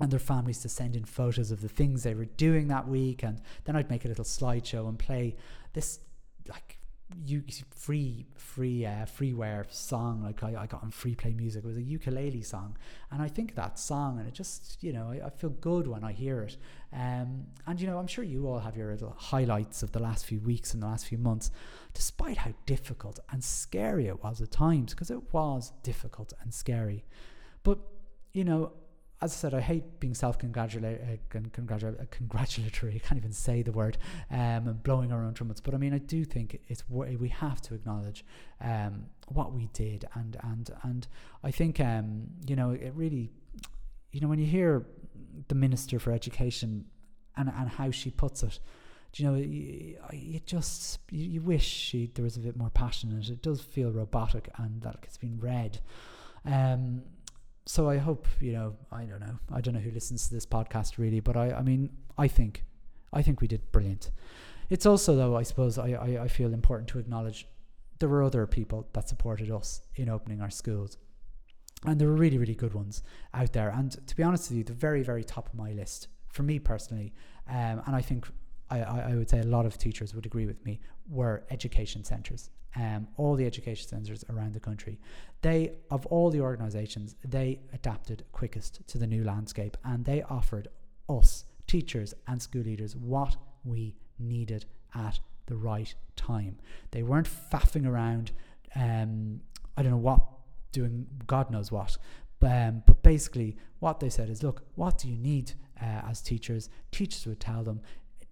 and 0.00 0.10
their 0.10 0.18
families 0.18 0.60
to 0.60 0.68
send 0.68 0.94
in 0.94 1.04
photos 1.04 1.50
of 1.50 1.62
the 1.62 1.68
things 1.68 2.02
they 2.02 2.14
were 2.14 2.26
doing 2.26 2.68
that 2.68 2.86
week, 2.86 3.22
and 3.22 3.40
then 3.64 3.76
I'd 3.76 3.90
make 3.90 4.04
a 4.04 4.08
little 4.08 4.24
slideshow 4.24 4.88
and 4.88 4.98
play 4.98 5.36
this 5.72 6.00
like 6.48 6.78
you 7.24 7.42
free 7.70 8.26
free 8.36 8.84
uh, 8.84 9.06
freeware 9.06 9.64
song 9.72 10.22
like 10.22 10.42
I, 10.42 10.62
I 10.62 10.66
got 10.66 10.82
on 10.82 10.90
free 10.90 11.14
play 11.14 11.32
music. 11.32 11.64
It 11.64 11.66
was 11.66 11.76
a 11.76 11.82
ukulele 11.82 12.42
song. 12.42 12.76
And 13.12 13.22
I 13.22 13.28
think 13.28 13.54
that 13.54 13.78
song 13.78 14.18
and 14.18 14.26
it 14.26 14.34
just 14.34 14.78
you 14.82 14.92
know 14.92 15.12
I, 15.12 15.26
I 15.26 15.30
feel 15.30 15.50
good 15.50 15.86
when 15.86 16.02
I 16.02 16.12
hear 16.12 16.42
it. 16.42 16.56
Um, 16.92 17.46
and 17.66 17.80
you 17.80 17.86
know 17.86 17.98
I'm 17.98 18.08
sure 18.08 18.24
you 18.24 18.48
all 18.48 18.58
have 18.58 18.76
your 18.76 18.96
highlights 19.16 19.82
of 19.82 19.92
the 19.92 20.00
last 20.00 20.26
few 20.26 20.40
weeks 20.40 20.74
and 20.74 20.82
the 20.82 20.86
last 20.86 21.06
few 21.06 21.18
months 21.18 21.50
despite 21.94 22.38
how 22.38 22.52
difficult 22.66 23.20
and 23.30 23.42
scary 23.42 24.06
it 24.06 24.22
was 24.22 24.40
at 24.40 24.50
times 24.50 24.92
because 24.92 25.10
it 25.10 25.32
was 25.32 25.72
difficult 25.82 26.32
and 26.42 26.52
scary. 26.52 27.04
But 27.62 27.78
you 28.32 28.44
know 28.44 28.72
as 29.22 29.32
I 29.32 29.36
said, 29.36 29.54
I 29.54 29.60
hate 29.60 29.98
being 29.98 30.14
self-congratulatory. 30.14 31.18
Uh, 31.32 32.04
congratulatory. 32.10 32.94
I 32.96 32.98
can't 32.98 33.16
even 33.18 33.32
say 33.32 33.62
the 33.62 33.72
word. 33.72 33.96
Um, 34.30 34.68
and 34.68 34.82
blowing 34.82 35.10
our 35.10 35.24
own 35.24 35.32
trumpets. 35.32 35.60
But 35.60 35.74
I 35.74 35.78
mean, 35.78 35.94
I 35.94 35.98
do 35.98 36.24
think 36.24 36.60
it's 36.68 36.84
we 36.88 37.28
have 37.30 37.62
to 37.62 37.74
acknowledge 37.74 38.24
um, 38.60 39.06
what 39.28 39.52
we 39.52 39.68
did, 39.72 40.04
and 40.14 40.36
and 40.42 40.70
and 40.82 41.06
I 41.42 41.50
think 41.50 41.80
um, 41.80 42.26
you 42.46 42.56
know 42.56 42.72
it 42.72 42.92
really, 42.94 43.30
you 44.12 44.20
know, 44.20 44.28
when 44.28 44.38
you 44.38 44.46
hear 44.46 44.86
the 45.48 45.54
minister 45.54 45.98
for 45.98 46.12
education 46.12 46.84
and 47.36 47.50
and 47.56 47.70
how 47.70 47.90
she 47.90 48.10
puts 48.10 48.42
it, 48.42 48.58
you 49.14 49.24
know, 49.24 49.34
you, 49.34 49.96
you 50.12 50.40
just 50.44 50.98
you, 51.10 51.24
you 51.24 51.40
wish 51.40 51.64
she 51.64 52.10
there 52.14 52.22
was 52.22 52.36
a 52.36 52.40
bit 52.40 52.56
more 52.56 52.70
passion 52.70 53.12
in 53.12 53.18
it. 53.18 53.30
It 53.30 53.42
does 53.42 53.62
feel 53.62 53.90
robotic, 53.92 54.50
and 54.58 54.82
that 54.82 54.98
it's 55.04 55.16
been 55.16 55.38
read. 55.40 55.80
Um, 56.44 57.02
so 57.66 57.90
I 57.90 57.98
hope 57.98 58.26
you 58.40 58.52
know 58.52 58.76
I 58.90 59.04
don't 59.04 59.20
know 59.20 59.38
I 59.52 59.60
don't 59.60 59.74
know 59.74 59.80
who 59.80 59.90
listens 59.90 60.28
to 60.28 60.34
this 60.34 60.46
podcast 60.46 60.98
really, 60.98 61.20
but 61.20 61.36
I 61.36 61.52
I 61.52 61.62
mean 61.62 61.90
I 62.16 62.28
think 62.28 62.64
I 63.12 63.22
think 63.22 63.40
we 63.40 63.48
did 63.48 63.70
brilliant. 63.72 64.10
It's 64.70 64.86
also 64.86 65.14
though 65.14 65.36
I 65.36 65.42
suppose 65.42 65.78
I 65.78 65.90
I, 65.90 66.24
I 66.24 66.28
feel 66.28 66.52
important 66.54 66.88
to 66.90 66.98
acknowledge 66.98 67.46
there 67.98 68.08
were 68.08 68.22
other 68.22 68.46
people 68.46 68.88
that 68.92 69.08
supported 69.08 69.50
us 69.50 69.82
in 69.96 70.08
opening 70.08 70.40
our 70.40 70.50
schools. 70.50 70.98
And 71.84 72.00
there 72.00 72.08
were 72.08 72.14
really, 72.14 72.38
really 72.38 72.54
good 72.54 72.74
ones 72.74 73.02
out 73.34 73.52
there. 73.52 73.68
And 73.68 73.92
to 74.06 74.16
be 74.16 74.22
honest 74.22 74.50
with 74.50 74.58
you, 74.58 74.64
the 74.64 74.72
very, 74.72 75.02
very 75.02 75.24
top 75.24 75.48
of 75.48 75.54
my 75.54 75.72
list, 75.72 76.08
for 76.28 76.42
me 76.42 76.58
personally, 76.58 77.12
um, 77.48 77.82
and 77.86 77.94
I 77.94 78.00
think 78.00 78.26
I, 78.70 78.80
I 78.80 79.14
would 79.14 79.30
say 79.30 79.40
a 79.40 79.44
lot 79.44 79.66
of 79.66 79.78
teachers 79.78 80.14
would 80.14 80.26
agree 80.26 80.46
with 80.46 80.64
me, 80.64 80.80
were 81.08 81.44
education 81.50 82.04
centres 82.04 82.50
um, 82.76 83.08
all 83.16 83.34
the 83.34 83.46
education 83.46 83.88
centres 83.88 84.24
around 84.30 84.52
the 84.52 84.60
country. 84.60 84.98
They, 85.42 85.72
of 85.90 86.06
all 86.06 86.30
the 86.30 86.40
organisations, 86.40 87.16
they 87.24 87.60
adapted 87.72 88.24
quickest 88.32 88.86
to 88.88 88.98
the 88.98 89.06
new 89.06 89.24
landscape 89.24 89.76
and 89.84 90.04
they 90.04 90.22
offered 90.22 90.68
us, 91.08 91.44
teachers 91.66 92.14
and 92.26 92.40
school 92.40 92.62
leaders, 92.62 92.94
what 92.96 93.36
we 93.64 93.94
needed 94.18 94.66
at 94.94 95.20
the 95.46 95.56
right 95.56 95.94
time. 96.16 96.58
They 96.90 97.02
weren't 97.02 97.28
faffing 97.28 97.86
around, 97.86 98.32
um, 98.74 99.40
I 99.76 99.82
don't 99.82 99.92
know 99.92 99.98
what, 99.98 100.20
doing 100.72 101.06
God 101.26 101.50
knows 101.50 101.72
what. 101.72 101.96
Um, 102.42 102.82
but 102.86 103.02
basically, 103.02 103.56
what 103.80 104.00
they 104.00 104.10
said 104.10 104.28
is 104.28 104.42
look, 104.42 104.62
what 104.74 104.98
do 104.98 105.08
you 105.08 105.16
need 105.16 105.52
uh, 105.80 106.02
as 106.08 106.20
teachers? 106.20 106.68
Teachers 106.92 107.26
would 107.26 107.40
tell 107.40 107.62
them 107.62 107.80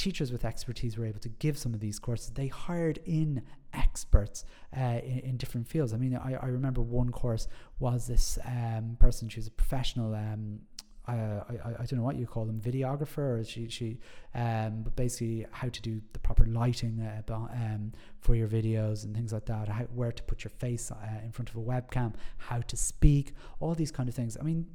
teachers 0.04 0.30
with 0.30 0.44
expertise 0.44 0.98
were 0.98 1.06
able 1.06 1.18
to 1.18 1.30
give 1.30 1.56
some 1.56 1.72
of 1.72 1.80
these 1.80 1.98
courses. 1.98 2.28
They 2.30 2.48
hired 2.48 2.98
in 3.06 3.42
experts 3.72 4.44
uh, 4.76 5.00
in, 5.02 5.20
in, 5.20 5.36
different 5.38 5.66
fields. 5.66 5.94
I 5.94 5.96
mean, 5.96 6.14
I, 6.14 6.34
I 6.34 6.46
remember 6.46 6.82
one 6.82 7.10
course 7.10 7.48
was 7.78 8.06
this 8.06 8.38
um, 8.44 8.98
person, 9.00 9.30
she 9.30 9.40
was 9.40 9.46
a 9.46 9.50
professional. 9.62 10.14
Um, 10.14 10.60
I, 11.06 11.14
I, 11.14 11.54
I 11.80 11.84
don't 11.86 11.98
know 12.00 12.02
what 12.02 12.16
you 12.16 12.26
call 12.26 12.44
them, 12.44 12.60
videographer. 12.60 13.40
Or 13.40 13.44
she 13.44 13.68
she, 13.68 13.98
um, 14.34 14.82
but 14.84 14.94
basically 14.94 15.46
how 15.50 15.68
to 15.68 15.82
do 15.82 16.02
the 16.12 16.18
proper 16.18 16.44
lighting 16.46 17.00
uh, 17.00 17.34
um, 17.34 17.92
for 18.20 18.34
your 18.34 18.48
videos 18.48 19.04
and 19.04 19.14
things 19.14 19.32
like 19.32 19.46
that. 19.46 19.68
How, 19.68 19.84
where 19.84 20.12
to 20.12 20.22
put 20.22 20.44
your 20.44 20.50
face 20.50 20.90
uh, 20.90 20.96
in 21.24 21.32
front 21.32 21.48
of 21.50 21.56
a 21.56 21.60
webcam, 21.60 22.12
how 22.36 22.60
to 22.60 22.76
speak, 22.76 23.34
all 23.60 23.74
these 23.74 23.90
kind 23.90 24.08
of 24.08 24.14
things. 24.14 24.36
I 24.38 24.42
mean, 24.42 24.66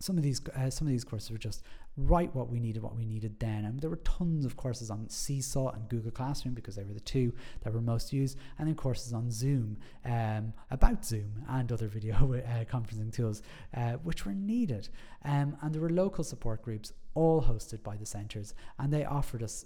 some 0.00 0.16
of 0.16 0.22
these 0.22 0.40
uh, 0.54 0.70
some 0.70 0.86
of 0.86 0.92
these 0.92 1.04
courses 1.04 1.30
were 1.30 1.38
just 1.38 1.62
right 1.96 2.34
what 2.34 2.50
we 2.50 2.60
needed, 2.60 2.82
what 2.82 2.96
we 2.96 3.06
needed 3.06 3.38
then. 3.40 3.64
And 3.64 3.80
there 3.80 3.88
were 3.88 3.96
tons 3.96 4.44
of 4.44 4.56
courses 4.56 4.90
on 4.90 5.08
Seesaw 5.08 5.70
and 5.70 5.88
Google 5.88 6.10
Classroom 6.10 6.54
because 6.54 6.76
they 6.76 6.84
were 6.84 6.92
the 6.92 7.00
two 7.00 7.32
that 7.62 7.72
were 7.72 7.80
most 7.80 8.12
used, 8.12 8.38
and 8.58 8.68
then 8.68 8.74
courses 8.74 9.12
on 9.12 9.30
Zoom 9.30 9.78
um, 10.04 10.52
about 10.70 11.04
Zoom 11.04 11.42
and 11.48 11.72
other 11.72 11.88
video 11.88 12.14
uh, 12.34 12.64
conferencing 12.64 13.12
tools, 13.12 13.42
uh, 13.76 13.92
which 14.02 14.26
were 14.26 14.34
needed. 14.34 14.88
Um, 15.24 15.56
and 15.62 15.74
there 15.74 15.80
were 15.80 15.90
local 15.90 16.24
support 16.24 16.62
groups, 16.62 16.92
all 17.14 17.42
hosted 17.42 17.82
by 17.82 17.96
the 17.96 18.06
centres, 18.06 18.54
and 18.78 18.92
they 18.92 19.04
offered 19.04 19.42
us. 19.42 19.64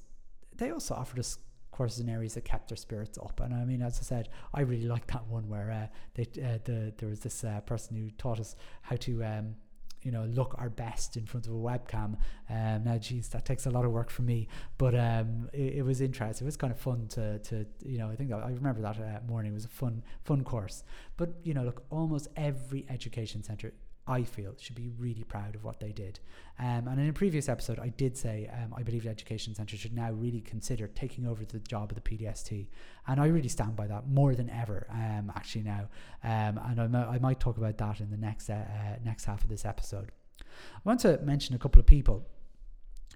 They 0.56 0.70
also 0.70 0.94
offered 0.94 1.18
us 1.18 1.38
courses 1.72 2.00
in 2.00 2.08
areas 2.08 2.34
that 2.34 2.44
kept 2.44 2.68
their 2.68 2.76
spirits 2.76 3.18
up. 3.18 3.40
And 3.40 3.54
I 3.54 3.64
mean, 3.64 3.80
as 3.80 3.98
I 3.98 4.02
said, 4.02 4.28
I 4.52 4.60
really 4.60 4.84
liked 4.94 5.08
that 5.08 5.26
one 5.26 5.48
where 5.48 5.70
uh, 5.70 5.86
they, 6.14 6.24
uh, 6.42 6.58
the, 6.64 6.92
there 6.98 7.08
was 7.08 7.20
this 7.20 7.42
uh, 7.42 7.60
person 7.60 7.96
who 7.96 8.10
taught 8.12 8.38
us 8.38 8.54
how 8.82 8.96
to 8.96 9.24
um, 9.24 9.54
you 10.02 10.10
know 10.10 10.24
look 10.24 10.54
our 10.58 10.70
best 10.70 11.16
in 11.16 11.26
front 11.26 11.46
of 11.46 11.52
a 11.52 11.56
webcam. 11.56 12.16
Um, 12.48 12.84
now 12.84 12.98
geez 12.98 13.28
that 13.28 13.44
takes 13.44 13.66
a 13.66 13.70
lot 13.70 13.84
of 13.84 13.92
work 13.92 14.10
for 14.10 14.22
me 14.22 14.48
but 14.78 14.94
um, 14.94 15.48
it, 15.52 15.74
it, 15.74 15.82
was 15.82 16.00
interesting. 16.00 16.44
It 16.44 16.48
was 16.48 16.56
kind 16.56 16.72
of 16.72 16.78
fun 16.78 17.06
to, 17.08 17.38
to 17.38 17.66
you 17.84 17.98
know 17.98 18.08
I 18.08 18.16
think 18.16 18.32
I 18.32 18.48
remember 18.50 18.80
that 18.82 18.96
uh, 18.98 19.20
morning. 19.26 19.52
It 19.52 19.54
was 19.54 19.64
a 19.64 19.68
fun 19.68 20.02
fun 20.24 20.44
course. 20.44 20.84
But 21.16 21.34
you 21.42 21.54
know 21.54 21.62
look 21.62 21.84
almost 21.90 22.28
every 22.36 22.86
education 22.88 23.42
center 23.42 23.72
I 24.10 24.24
feel 24.24 24.54
should 24.58 24.74
be 24.74 24.90
really 24.98 25.22
proud 25.22 25.54
of 25.54 25.62
what 25.62 25.78
they 25.78 25.92
did. 25.92 26.18
Um, 26.58 26.88
and 26.88 27.00
in 27.00 27.08
a 27.08 27.12
previous 27.12 27.48
episode, 27.48 27.78
I 27.78 27.90
did 27.90 28.16
say 28.16 28.50
um, 28.52 28.74
I 28.76 28.82
believe 28.82 29.04
the 29.04 29.08
education 29.08 29.54
centre 29.54 29.76
should 29.76 29.94
now 29.94 30.10
really 30.10 30.40
consider 30.40 30.88
taking 30.88 31.28
over 31.28 31.44
the 31.44 31.60
job 31.60 31.92
of 31.92 31.94
the 31.94 32.00
PDST, 32.02 32.66
and 33.06 33.20
I 33.20 33.26
really 33.26 33.48
stand 33.48 33.76
by 33.76 33.86
that 33.86 34.08
more 34.08 34.34
than 34.34 34.50
ever. 34.50 34.88
Um, 34.90 35.32
actually 35.36 35.62
now, 35.62 35.88
um, 36.24 36.60
and 36.68 36.96
I, 36.96 37.18
might 37.20 37.38
talk 37.38 37.56
about 37.56 37.78
that 37.78 38.00
in 38.00 38.10
the 38.10 38.16
next 38.16 38.50
uh, 38.50 38.54
uh, 38.54 38.96
next 39.04 39.26
half 39.26 39.42
of 39.42 39.48
this 39.48 39.64
episode. 39.64 40.10
I 40.40 40.80
want 40.84 41.00
to 41.00 41.18
mention 41.22 41.54
a 41.54 41.58
couple 41.58 41.78
of 41.78 41.86
people 41.86 42.26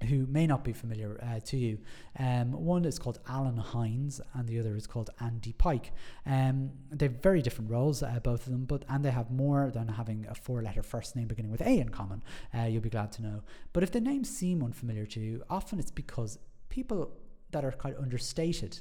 who 0.03 0.27
may 0.27 0.47
not 0.47 0.65
be 0.65 0.73
familiar 0.73 1.21
uh, 1.23 1.41
to 1.45 1.57
you. 1.57 1.79
Um, 2.19 2.53
one 2.53 2.85
is 2.85 2.99
called 2.99 3.21
Alan 3.29 3.57
Hines, 3.57 4.21
and 4.35 4.49
the 4.49 4.59
other 4.59 4.77
is 4.77 4.87
called 4.87 5.11
Andy 5.21 5.53
Pike. 5.53 5.93
Um, 6.27 6.71
they 6.91 7.07
have 7.07 7.23
very 7.23 7.43
different 7.43 7.71
roles, 7.71 8.03
uh, 8.03 8.19
both 8.23 8.47
of 8.47 8.53
them, 8.53 8.65
but 8.65 8.85
and 8.89 9.05
they 9.05 9.11
have 9.11 9.31
more 9.31 9.71
than 9.73 9.89
having 9.89 10.27
a 10.29 10.35
four-letter 10.35 10.83
first 10.83 11.15
name 11.15 11.29
beginning 11.29 11.53
with 11.53 11.61
A 11.61 11.79
in 11.79 11.91
common. 11.91 12.23
Uh, 12.53 12.63
you'll 12.63 12.83
be 12.83 12.91
glad 12.91 13.13
to 13.13 13.23
know. 13.23 13.43
But 13.73 13.83
if 13.83 13.93
the 13.93 14.01
names 14.01 14.29
seem 14.29 14.63
unfamiliar 14.63 15.07
to 15.07 15.21
you, 15.21 15.43
often 15.49 15.79
it's 15.79 15.93
because 15.93 16.39
people 16.69 17.17
that 17.53 17.65
are 17.65 17.73
quite 17.73 17.97
understated 17.97 18.81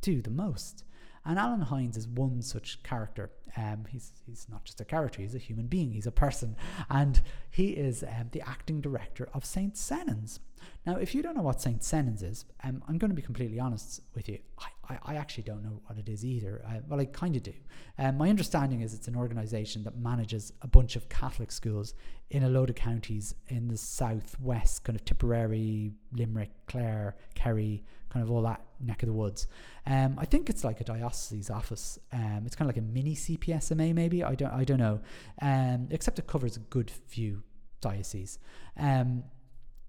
do 0.00 0.20
the 0.20 0.30
most. 0.30 0.84
And 1.24 1.38
Alan 1.38 1.62
Hines 1.62 1.96
is 1.96 2.06
one 2.06 2.42
such 2.42 2.82
character. 2.82 3.30
Um, 3.56 3.84
he's, 3.88 4.12
he's 4.26 4.46
not 4.50 4.64
just 4.64 4.80
a 4.80 4.84
character, 4.84 5.22
he's 5.22 5.34
a 5.34 5.38
human 5.38 5.66
being, 5.66 5.92
he's 5.92 6.06
a 6.06 6.12
person. 6.12 6.56
And 6.90 7.20
he 7.50 7.70
is 7.70 8.02
um, 8.02 8.28
the 8.32 8.42
acting 8.42 8.80
director 8.80 9.28
of 9.32 9.44
St. 9.44 9.76
Senan's. 9.76 10.40
Now, 10.86 10.96
if 10.96 11.14
you 11.14 11.22
don't 11.22 11.36
know 11.36 11.42
what 11.42 11.60
St. 11.60 11.82
Senan's 11.82 12.22
is, 12.22 12.44
um, 12.62 12.82
I'm 12.88 12.98
going 12.98 13.10
to 13.10 13.14
be 13.14 13.22
completely 13.22 13.60
honest 13.60 14.00
with 14.14 14.28
you. 14.28 14.38
I, 14.58 14.94
I, 14.94 14.98
I 15.12 15.16
actually 15.16 15.44
don't 15.44 15.62
know 15.62 15.80
what 15.86 15.98
it 15.98 16.08
is 16.08 16.24
either. 16.24 16.62
Uh, 16.66 16.80
well, 16.88 17.00
I 17.00 17.06
kind 17.06 17.36
of 17.36 17.42
do. 17.42 17.52
Um, 17.98 18.18
my 18.18 18.28
understanding 18.28 18.80
is 18.80 18.92
it's 18.92 19.08
an 19.08 19.16
organisation 19.16 19.84
that 19.84 19.96
manages 19.96 20.52
a 20.62 20.66
bunch 20.66 20.96
of 20.96 21.08
Catholic 21.08 21.52
schools 21.52 21.94
in 22.30 22.42
a 22.42 22.48
load 22.48 22.70
of 22.70 22.76
counties 22.76 23.34
in 23.48 23.68
the 23.68 23.76
southwest, 23.76 24.84
kind 24.84 24.96
of 24.96 25.04
Tipperary, 25.04 25.92
Limerick, 26.12 26.50
Clare, 26.66 27.16
Kerry, 27.34 27.84
kind 28.10 28.22
of 28.22 28.30
all 28.30 28.42
that 28.42 28.62
neck 28.84 29.02
of 29.02 29.08
the 29.08 29.12
woods. 29.12 29.46
Um, 29.86 30.16
I 30.18 30.24
think 30.24 30.48
it's 30.48 30.64
like 30.64 30.80
a 30.80 30.84
diocese 30.84 31.50
office. 31.50 31.98
Um, 32.12 32.42
it's 32.46 32.54
kind 32.54 32.68
of 32.68 32.76
like 32.76 32.82
a 32.82 32.86
mini 32.86 33.14
CPSMA, 33.14 33.94
maybe. 33.94 34.22
I 34.22 34.34
don't, 34.34 34.52
I 34.52 34.64
don't 34.64 34.78
know. 34.78 35.00
Um, 35.42 35.88
except 35.90 36.18
it 36.18 36.26
covers 36.26 36.56
a 36.56 36.60
good 36.60 36.90
few 36.90 37.42
dioceses. 37.80 38.38
Um, 38.76 39.24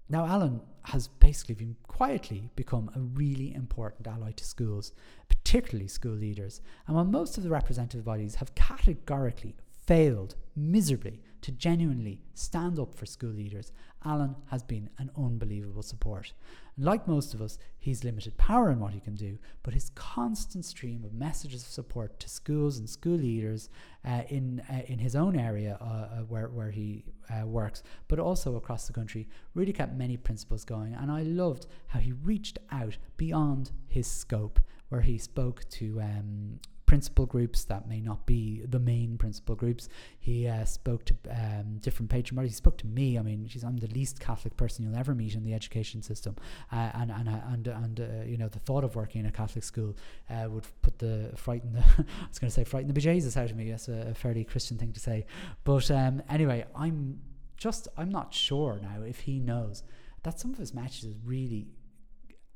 now, 0.08 0.24
Alan 0.24 0.60
has 0.84 1.08
basically 1.08 1.56
been 1.56 1.76
quietly 1.88 2.50
become 2.54 2.90
a 2.94 3.00
really 3.00 3.52
important 3.54 4.06
ally 4.06 4.30
to 4.32 4.44
schools, 4.44 4.92
particularly 5.28 5.88
school 5.88 6.12
leaders. 6.12 6.60
And 6.86 6.94
while 6.94 7.04
most 7.04 7.36
of 7.36 7.42
the 7.42 7.50
representative 7.50 8.04
bodies 8.04 8.36
have 8.36 8.54
categorically 8.54 9.56
failed 9.86 10.36
miserably 10.54 11.20
to 11.42 11.52
genuinely 11.52 12.20
stand 12.34 12.78
up 12.78 12.94
for 12.94 13.06
school 13.06 13.30
leaders, 13.30 13.72
Alan 14.04 14.36
has 14.50 14.62
been 14.62 14.88
an 14.98 15.10
unbelievable 15.16 15.82
support. 15.82 16.32
Like 16.78 17.08
most 17.08 17.34
of 17.34 17.40
us, 17.40 17.58
he's 17.78 18.04
limited 18.04 18.36
power 18.36 18.70
in 18.70 18.78
what 18.80 18.92
he 18.92 19.00
can 19.00 19.14
do, 19.14 19.38
but 19.62 19.74
his 19.74 19.90
constant 19.94 20.64
stream 20.64 21.04
of 21.04 21.12
messages 21.12 21.62
of 21.62 21.68
support 21.68 22.20
to 22.20 22.28
schools 22.28 22.78
and 22.78 22.88
school 22.88 23.16
leaders 23.16 23.68
uh, 24.04 24.22
in 24.28 24.62
uh, 24.70 24.82
in 24.86 24.98
his 24.98 25.16
own 25.16 25.36
area 25.36 25.78
uh, 25.80 25.84
uh 25.84 26.08
where 26.28 26.48
where 26.48 26.70
he 26.70 27.04
uh, 27.30 27.46
works, 27.46 27.82
but 28.08 28.18
also 28.18 28.56
across 28.56 28.86
the 28.86 28.92
country, 28.92 29.28
really 29.54 29.72
kept 29.72 29.94
many 29.94 30.16
principals 30.16 30.64
going. 30.64 30.94
And 30.94 31.10
I 31.10 31.22
loved 31.22 31.66
how 31.88 32.00
he 32.00 32.12
reached 32.12 32.58
out 32.70 32.98
beyond 33.16 33.72
his 33.88 34.06
scope, 34.06 34.60
where 34.90 35.00
he 35.00 35.18
spoke 35.18 35.68
to 35.70 36.00
um, 36.00 36.60
principal 36.86 37.26
groups 37.26 37.64
that 37.64 37.88
may 37.88 38.00
not 38.00 38.24
be 38.26 38.62
the 38.64 38.78
main 38.78 39.18
principal 39.18 39.54
groups. 39.54 39.88
He 40.18 40.46
uh, 40.46 40.64
spoke 40.64 41.04
to 41.06 41.14
um, 41.30 41.78
different 41.80 42.10
patron 42.10 42.36
bodies. 42.36 42.52
He 42.52 42.56
spoke 42.56 42.78
to 42.78 42.86
me. 42.86 43.18
I 43.18 43.22
mean, 43.22 43.48
I'm 43.64 43.76
the 43.76 43.88
least 43.88 44.20
Catholic 44.20 44.56
person 44.56 44.84
you'll 44.84 44.96
ever 44.96 45.14
meet 45.14 45.34
in 45.34 45.42
the 45.42 45.52
education 45.52 46.02
system, 46.02 46.36
uh, 46.72 46.90
and 46.94 47.10
and 47.10 47.28
uh, 47.28 47.40
and 47.48 47.66
and 47.66 48.00
uh, 48.00 48.24
you 48.24 48.36
know 48.36 48.48
the 48.48 48.60
thought 48.60 48.84
of 48.84 48.94
working 48.94 49.20
in 49.20 49.26
a 49.26 49.32
Catholic 49.32 49.64
school 49.64 49.96
uh, 50.30 50.48
would 50.48 50.64
put 50.82 50.98
the 50.98 51.32
frighten 51.36 51.72
the 51.72 51.80
I 51.98 52.28
was 52.28 52.38
going 52.38 52.50
to 52.50 52.54
say 52.54 52.64
frighten 52.64 52.92
the 52.92 52.98
bejesus 52.98 53.36
out 53.36 53.50
of 53.50 53.56
me. 53.56 53.70
That's 53.70 53.88
a, 53.88 54.08
a 54.10 54.14
fairly 54.14 54.44
Christian 54.44 54.78
thing 54.78 54.92
to 54.92 55.00
say, 55.00 55.26
but 55.64 55.90
um, 55.90 56.22
anyway, 56.28 56.64
I'm 56.74 57.20
just 57.56 57.88
I'm 57.96 58.10
not 58.10 58.32
sure 58.32 58.78
now 58.80 59.02
if 59.02 59.20
he 59.20 59.40
knows 59.40 59.82
that 60.22 60.38
some 60.38 60.52
of 60.52 60.58
his 60.58 60.72
messages 60.74 61.14
really 61.24 61.68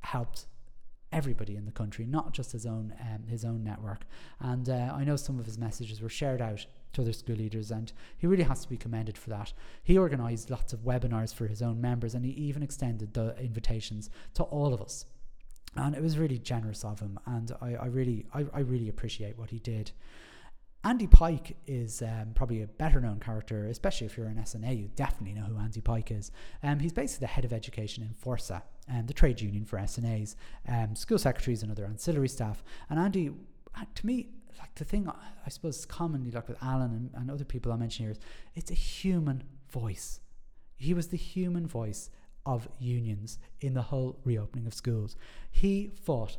helped 0.01 0.47
everybody 1.13 1.57
in 1.57 1.65
the 1.65 1.73
country, 1.73 2.07
not 2.07 2.33
just 2.33 2.53
his 2.53 2.67
own 2.67 2.95
um, 3.01 3.27
his 3.27 3.45
own 3.45 3.65
network. 3.65 4.05
And 4.41 4.69
uh, 4.69 4.93
I 4.95 5.05
know 5.05 5.17
some 5.17 5.39
of 5.39 5.47
his 5.47 5.59
messages 5.59 6.01
were 6.01 6.09
shared 6.09 6.41
out 6.41 6.67
to 6.93 7.03
other 7.03 7.13
school 7.13 7.37
leaders, 7.37 7.71
and 7.71 7.93
he 8.19 8.27
really 8.27 8.45
has 8.45 8.63
to 8.63 8.69
be 8.69 8.77
commended 8.77 9.17
for 9.17 9.31
that. 9.31 9.53
He 9.83 9.99
organised 9.99 10.51
lots 10.51 10.73
of 10.73 10.81
webinars 10.81 11.35
for 11.35 11.47
his 11.47 11.63
own 11.63 11.81
members, 11.81 12.15
and 12.15 12.25
he 12.25 12.33
even 12.33 12.63
extended 12.63 13.15
the 13.15 13.37
invitations 13.39 14.11
to 14.35 14.43
all 14.45 14.75
of 14.75 14.81
us. 14.81 15.07
And 15.77 15.95
it 15.95 16.03
was 16.03 16.19
really 16.19 16.39
generous 16.39 16.85
of 16.85 17.01
him, 17.01 17.19
and 17.27 17.53
I, 17.61 17.75
I 17.75 17.87
really 17.87 18.27
I, 18.35 18.47
I 18.53 18.61
really 18.61 18.89
appreciate 18.89 19.39
what 19.39 19.51
he 19.51 19.59
did. 19.59 19.93
Andy 20.83 21.07
Pike 21.07 21.57
is 21.67 22.01
um, 22.01 22.33
probably 22.35 22.63
a 22.63 22.67
better 22.67 23.03
known 23.03 23.21
character, 23.21 23.67
especially 23.67 24.07
if 24.07 24.17
you're 24.17 24.29
an 24.29 24.37
SNA, 24.37 24.79
you 24.79 24.91
definitely 24.97 25.39
know 25.39 25.47
who 25.47 25.59
Andy 25.59 25.83
Pike 25.83 26.11
is. 26.11 26.33
Um, 26.63 26.79
he's 26.79 26.93
basically 26.93 27.27
the 27.27 27.33
head 27.33 27.45
of 27.45 27.53
education 27.53 28.03
in 28.03 28.15
Forsa, 28.15 28.63
um, 28.89 29.07
the 29.07 29.13
trade 29.13 29.43
union 29.43 29.67
for 29.67 29.79
SNAs, 29.79 30.37
um, 30.67 30.97
school 30.97 31.19
secretaries 31.19 31.63
and 31.63 31.71
other 31.71 31.85
ancillary 31.85 32.29
staff. 32.29 32.65
And 32.89 32.99
Andy, 32.99 33.31
uh, 33.79 33.85
to 33.95 34.07
me, 34.07 34.29
like 34.59 34.75
the 34.75 34.85
thing 34.85 35.07
I 35.09 35.49
suppose 35.51 35.79
is 35.79 35.85
commonly 35.85 36.31
like 36.31 36.49
with 36.49 36.63
Alan 36.63 36.93
and, 36.93 37.11
and 37.15 37.31
other 37.31 37.45
people 37.45 37.73
I 37.73 37.77
mention 37.77 38.07
here 38.07 38.13
is 38.13 38.21
it's 38.55 38.71
a 38.71 38.75
human 38.75 39.43
voice. 39.71 40.21
He 40.77 40.95
was 40.95 41.09
the 41.09 41.19
human 41.19 41.67
voice 41.67 42.09
of 42.47 42.69
unions 42.79 43.39
in 43.61 43.75
the 43.75 43.83
whole 43.83 44.19
reopening 44.25 44.67
of 44.67 44.73
schools. 44.73 45.15
He 45.51 45.91
fought 46.03 46.39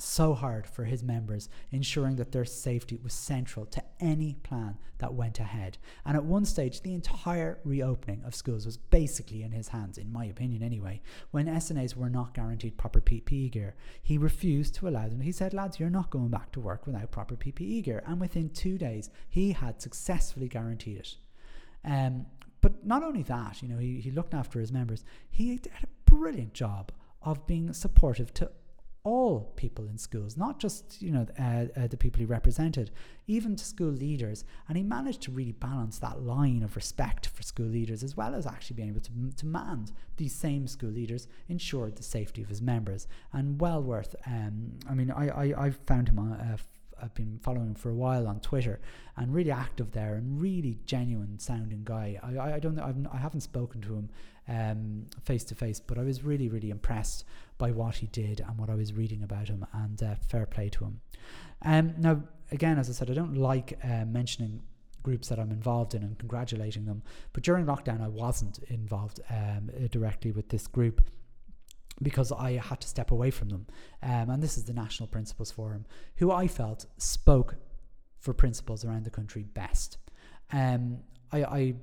so 0.00 0.34
hard 0.34 0.66
for 0.66 0.84
his 0.84 1.02
members, 1.02 1.48
ensuring 1.70 2.16
that 2.16 2.32
their 2.32 2.44
safety 2.44 2.96
was 3.02 3.12
central 3.12 3.66
to 3.66 3.82
any 4.00 4.34
plan 4.42 4.78
that 4.98 5.14
went 5.14 5.38
ahead. 5.38 5.78
And 6.04 6.16
at 6.16 6.24
one 6.24 6.44
stage, 6.44 6.82
the 6.82 6.94
entire 6.94 7.58
reopening 7.64 8.22
of 8.24 8.34
schools 8.34 8.66
was 8.66 8.76
basically 8.76 9.42
in 9.42 9.52
his 9.52 9.68
hands, 9.68 9.98
in 9.98 10.12
my 10.12 10.24
opinion 10.24 10.62
anyway. 10.62 11.00
When 11.30 11.46
SNAs 11.46 11.96
were 11.96 12.10
not 12.10 12.34
guaranteed 12.34 12.78
proper 12.78 13.00
PPE 13.00 13.52
gear, 13.52 13.74
he 14.02 14.18
refused 14.18 14.74
to 14.76 14.88
allow 14.88 15.08
them. 15.08 15.20
He 15.20 15.32
said, 15.32 15.54
lads, 15.54 15.78
you're 15.78 15.90
not 15.90 16.10
going 16.10 16.28
back 16.28 16.52
to 16.52 16.60
work 16.60 16.86
without 16.86 17.10
proper 17.10 17.36
PPE 17.36 17.84
gear. 17.84 18.02
And 18.06 18.20
within 18.20 18.50
two 18.50 18.78
days, 18.78 19.10
he 19.28 19.52
had 19.52 19.80
successfully 19.80 20.48
guaranteed 20.48 20.98
it. 20.98 21.16
Um, 21.84 22.26
but 22.60 22.84
not 22.84 23.02
only 23.02 23.22
that, 23.24 23.62
you 23.62 23.68
know, 23.68 23.78
he, 23.78 24.00
he 24.00 24.10
looked 24.10 24.34
after 24.34 24.60
his 24.60 24.72
members, 24.72 25.04
he 25.30 25.56
did 25.56 25.72
a 25.82 25.86
brilliant 26.04 26.52
job 26.52 26.92
of 27.22 27.46
being 27.46 27.72
supportive 27.72 28.32
to 28.34 28.50
all 29.02 29.52
people 29.56 29.86
in 29.88 29.96
schools, 29.96 30.36
not 30.36 30.58
just 30.58 31.00
you 31.00 31.10
know 31.10 31.26
uh, 31.38 31.66
uh, 31.78 31.86
the 31.86 31.96
people 31.96 32.18
he 32.18 32.26
represented, 32.26 32.90
even 33.26 33.56
to 33.56 33.64
school 33.64 33.90
leaders. 33.90 34.44
And 34.68 34.76
he 34.76 34.82
managed 34.82 35.22
to 35.22 35.30
really 35.30 35.52
balance 35.52 35.98
that 36.00 36.22
line 36.22 36.62
of 36.62 36.76
respect 36.76 37.28
for 37.28 37.42
school 37.42 37.66
leaders, 37.66 38.02
as 38.02 38.16
well 38.16 38.34
as 38.34 38.46
actually 38.46 38.76
being 38.76 38.90
able 38.90 39.00
to 39.00 39.12
demand 39.36 39.92
these 40.16 40.34
same 40.34 40.66
school 40.66 40.90
leaders 40.90 41.28
ensured 41.48 41.96
the 41.96 42.02
safety 42.02 42.42
of 42.42 42.48
his 42.48 42.60
members. 42.60 43.08
And 43.32 43.60
well 43.60 43.82
worth. 43.82 44.14
Um, 44.26 44.72
I 44.88 44.94
mean, 44.94 45.10
I 45.10 45.28
I, 45.28 45.66
I 45.66 45.70
found 45.70 46.08
him 46.08 46.18
on. 46.18 46.32
Uh, 46.32 46.56
I've 47.02 47.14
been 47.14 47.38
following 47.42 47.68
him 47.68 47.74
for 47.74 47.88
a 47.88 47.94
while 47.94 48.28
on 48.28 48.40
Twitter 48.40 48.78
and 49.16 49.32
really 49.32 49.50
active 49.50 49.92
there 49.92 50.16
and 50.16 50.38
really 50.38 50.80
genuine 50.84 51.38
sounding 51.38 51.80
guy. 51.82 52.20
I, 52.22 52.56
I 52.56 52.58
don't 52.58 52.78
I've, 52.78 52.94
I 53.10 53.16
haven't 53.16 53.40
spoken 53.40 53.80
to 53.80 53.94
him 53.94 54.10
face 55.24 55.44
to 55.44 55.54
face, 55.54 55.80
but 55.80 55.98
I 55.98 56.02
was 56.02 56.24
really, 56.24 56.48
really 56.48 56.70
impressed 56.70 57.24
by 57.60 57.70
what 57.70 57.94
he 57.96 58.06
did 58.06 58.40
and 58.40 58.58
what 58.58 58.70
I 58.70 58.74
was 58.74 58.92
reading 58.92 59.22
about 59.22 59.48
him, 59.48 59.64
and 59.72 60.02
uh, 60.02 60.14
fair 60.28 60.46
play 60.46 60.68
to 60.70 60.84
him. 60.86 61.00
Um, 61.62 61.94
now, 61.98 62.22
again, 62.50 62.78
as 62.78 62.88
I 62.88 62.92
said, 62.92 63.10
I 63.10 63.14
don't 63.14 63.36
like 63.36 63.78
uh, 63.84 64.04
mentioning 64.06 64.62
groups 65.02 65.28
that 65.28 65.38
I'm 65.38 65.50
involved 65.50 65.94
in 65.94 66.02
and 66.02 66.18
congratulating 66.18 66.86
them, 66.86 67.02
but 67.32 67.44
during 67.44 67.66
lockdown, 67.66 68.02
I 68.02 68.08
wasn't 68.08 68.58
involved 68.68 69.20
um, 69.30 69.70
directly 69.90 70.32
with 70.32 70.48
this 70.48 70.66
group 70.66 71.02
because 72.02 72.32
I 72.32 72.52
had 72.52 72.80
to 72.80 72.88
step 72.88 73.10
away 73.10 73.30
from 73.30 73.50
them. 73.50 73.66
Um, 74.02 74.30
and 74.30 74.42
this 74.42 74.56
is 74.56 74.64
the 74.64 74.72
National 74.72 75.06
Principals 75.06 75.50
Forum, 75.50 75.84
who 76.16 76.32
I 76.32 76.46
felt 76.48 76.86
spoke 76.96 77.56
for 78.18 78.32
principals 78.32 78.84
around 78.84 79.04
the 79.04 79.10
country 79.10 79.42
best. 79.42 79.98
Um, 80.52 81.00
I, 81.30 81.44
I 81.44 81.74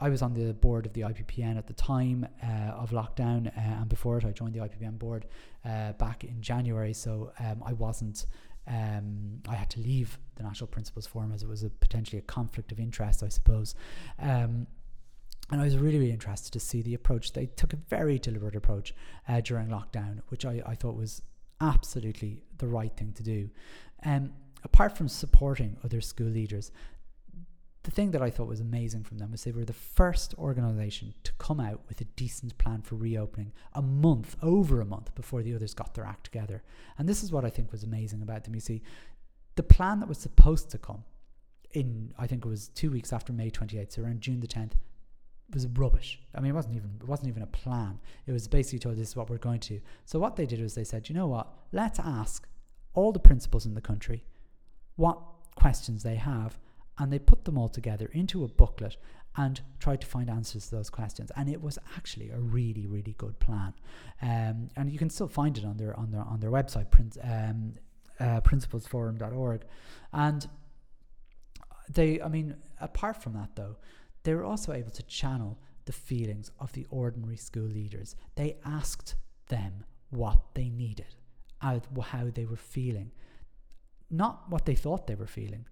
I 0.00 0.08
was 0.08 0.22
on 0.22 0.34
the 0.34 0.54
board 0.54 0.86
of 0.86 0.92
the 0.92 1.00
IPPN 1.02 1.58
at 1.58 1.66
the 1.66 1.72
time 1.72 2.26
uh, 2.42 2.72
of 2.72 2.90
lockdown, 2.90 3.48
uh, 3.48 3.80
and 3.80 3.88
before 3.88 4.18
it, 4.18 4.24
I 4.24 4.30
joined 4.30 4.54
the 4.54 4.60
IPPN 4.60 4.98
board 4.98 5.26
uh, 5.64 5.92
back 5.92 6.24
in 6.24 6.40
January. 6.40 6.92
So 6.92 7.32
um, 7.40 7.62
I 7.64 7.72
wasn't. 7.72 8.26
Um, 8.66 9.40
I 9.48 9.54
had 9.54 9.70
to 9.70 9.80
leave 9.80 10.18
the 10.36 10.42
National 10.42 10.66
Principals 10.66 11.06
Forum 11.06 11.32
as 11.32 11.42
it 11.42 11.48
was 11.48 11.62
a 11.62 11.70
potentially 11.70 12.18
a 12.18 12.22
conflict 12.22 12.70
of 12.70 12.78
interest, 12.78 13.22
I 13.22 13.28
suppose. 13.28 13.74
Um, 14.18 14.66
and 15.50 15.60
I 15.60 15.64
was 15.64 15.76
really, 15.78 15.98
really 15.98 16.12
interested 16.12 16.52
to 16.52 16.60
see 16.60 16.82
the 16.82 16.94
approach. 16.94 17.32
They 17.32 17.46
took 17.46 17.72
a 17.72 17.76
very 17.76 18.18
deliberate 18.18 18.54
approach 18.54 18.94
uh, 19.26 19.40
during 19.40 19.68
lockdown, 19.68 20.20
which 20.28 20.44
I, 20.44 20.62
I 20.66 20.74
thought 20.74 20.96
was 20.96 21.22
absolutely 21.60 22.42
the 22.58 22.66
right 22.66 22.94
thing 22.94 23.12
to 23.14 23.22
do. 23.22 23.48
Um, 24.04 24.32
apart 24.64 24.96
from 24.96 25.08
supporting 25.08 25.76
other 25.82 26.02
school 26.02 26.26
leaders, 26.26 26.70
the 27.84 27.90
thing 27.90 28.10
that 28.10 28.22
I 28.22 28.30
thought 28.30 28.48
was 28.48 28.60
amazing 28.60 29.04
from 29.04 29.18
them 29.18 29.30
was 29.30 29.44
they 29.44 29.52
were 29.52 29.64
the 29.64 29.72
first 29.72 30.34
organization 30.36 31.14
to 31.22 31.32
come 31.38 31.60
out 31.60 31.80
with 31.88 32.00
a 32.00 32.04
decent 32.04 32.58
plan 32.58 32.82
for 32.82 32.96
reopening 32.96 33.52
a 33.72 33.82
month, 33.82 34.36
over 34.42 34.80
a 34.80 34.84
month 34.84 35.14
before 35.14 35.42
the 35.42 35.54
others 35.54 35.74
got 35.74 35.94
their 35.94 36.04
act 36.04 36.24
together. 36.24 36.62
And 36.98 37.08
this 37.08 37.22
is 37.22 37.32
what 37.32 37.44
I 37.44 37.50
think 37.50 37.72
was 37.72 37.84
amazing 37.84 38.22
about 38.22 38.44
them. 38.44 38.54
You 38.54 38.60
see, 38.60 38.82
the 39.54 39.62
plan 39.62 40.00
that 40.00 40.08
was 40.08 40.18
supposed 40.18 40.70
to 40.70 40.78
come 40.78 41.04
in, 41.72 42.12
I 42.18 42.26
think 42.26 42.44
it 42.44 42.48
was 42.48 42.68
two 42.68 42.90
weeks 42.90 43.12
after 43.12 43.32
May 43.32 43.50
28th, 43.50 43.92
so 43.92 44.02
around 44.02 44.20
June 44.20 44.40
the 44.40 44.46
10th, 44.46 44.72
was 45.52 45.66
rubbish. 45.66 46.20
I 46.34 46.40
mean, 46.40 46.50
it 46.50 46.54
wasn't 46.54 46.76
even 46.76 46.90
it 47.00 47.08
wasn't 47.08 47.28
even 47.28 47.42
a 47.42 47.46
plan. 47.46 48.00
It 48.26 48.32
was 48.32 48.46
basically 48.48 48.80
told 48.80 48.96
this 48.96 49.08
is 49.08 49.16
what 49.16 49.30
we're 49.30 49.38
going 49.38 49.60
to. 49.60 49.80
So 50.04 50.18
what 50.18 50.36
they 50.36 50.46
did 50.46 50.60
was 50.60 50.74
they 50.74 50.84
said, 50.84 51.08
you 51.08 51.14
know 51.14 51.26
what? 51.26 51.48
Let's 51.72 51.98
ask 51.98 52.46
all 52.92 53.12
the 53.12 53.18
principals 53.18 53.64
in 53.64 53.74
the 53.74 53.80
country 53.80 54.24
what 54.96 55.18
questions 55.54 56.02
they 56.02 56.16
have 56.16 56.58
and 56.98 57.12
they 57.12 57.18
put 57.18 57.44
them 57.44 57.56
all 57.56 57.68
together 57.68 58.10
into 58.12 58.44
a 58.44 58.48
booklet 58.48 58.96
and 59.36 59.60
tried 59.78 60.00
to 60.00 60.06
find 60.06 60.28
answers 60.28 60.68
to 60.68 60.74
those 60.74 60.90
questions. 60.90 61.30
And 61.36 61.48
it 61.48 61.62
was 61.62 61.78
actually 61.96 62.30
a 62.30 62.38
really, 62.38 62.86
really 62.86 63.14
good 63.16 63.38
plan. 63.38 63.74
Um, 64.20 64.68
and 64.76 64.90
you 64.90 64.98
can 64.98 65.10
still 65.10 65.28
find 65.28 65.56
it 65.56 65.64
on 65.64 65.76
their 65.76 65.96
on 65.98 66.10
their 66.10 66.22
on 66.22 66.40
their 66.40 66.50
website, 66.50 66.86
um, 67.22 67.74
uh, 68.18 68.40
principalsforum.org. 68.40 69.62
And 70.12 70.48
they, 71.88 72.20
I 72.20 72.28
mean, 72.28 72.56
apart 72.80 73.22
from 73.22 73.34
that 73.34 73.54
though, 73.54 73.76
they 74.24 74.34
were 74.34 74.44
also 74.44 74.72
able 74.72 74.90
to 74.90 75.02
channel 75.04 75.58
the 75.84 75.92
feelings 75.92 76.50
of 76.58 76.72
the 76.72 76.86
ordinary 76.90 77.36
school 77.36 77.68
leaders. 77.68 78.16
They 78.34 78.56
asked 78.64 79.14
them 79.48 79.84
what 80.10 80.38
they 80.54 80.68
needed, 80.68 81.14
how 81.60 81.80
they 82.34 82.44
were 82.44 82.56
feeling, 82.56 83.12
not 84.10 84.50
what 84.50 84.66
they 84.66 84.74
thought 84.74 85.06
they 85.06 85.14
were 85.14 85.26
feeling, 85.26 85.66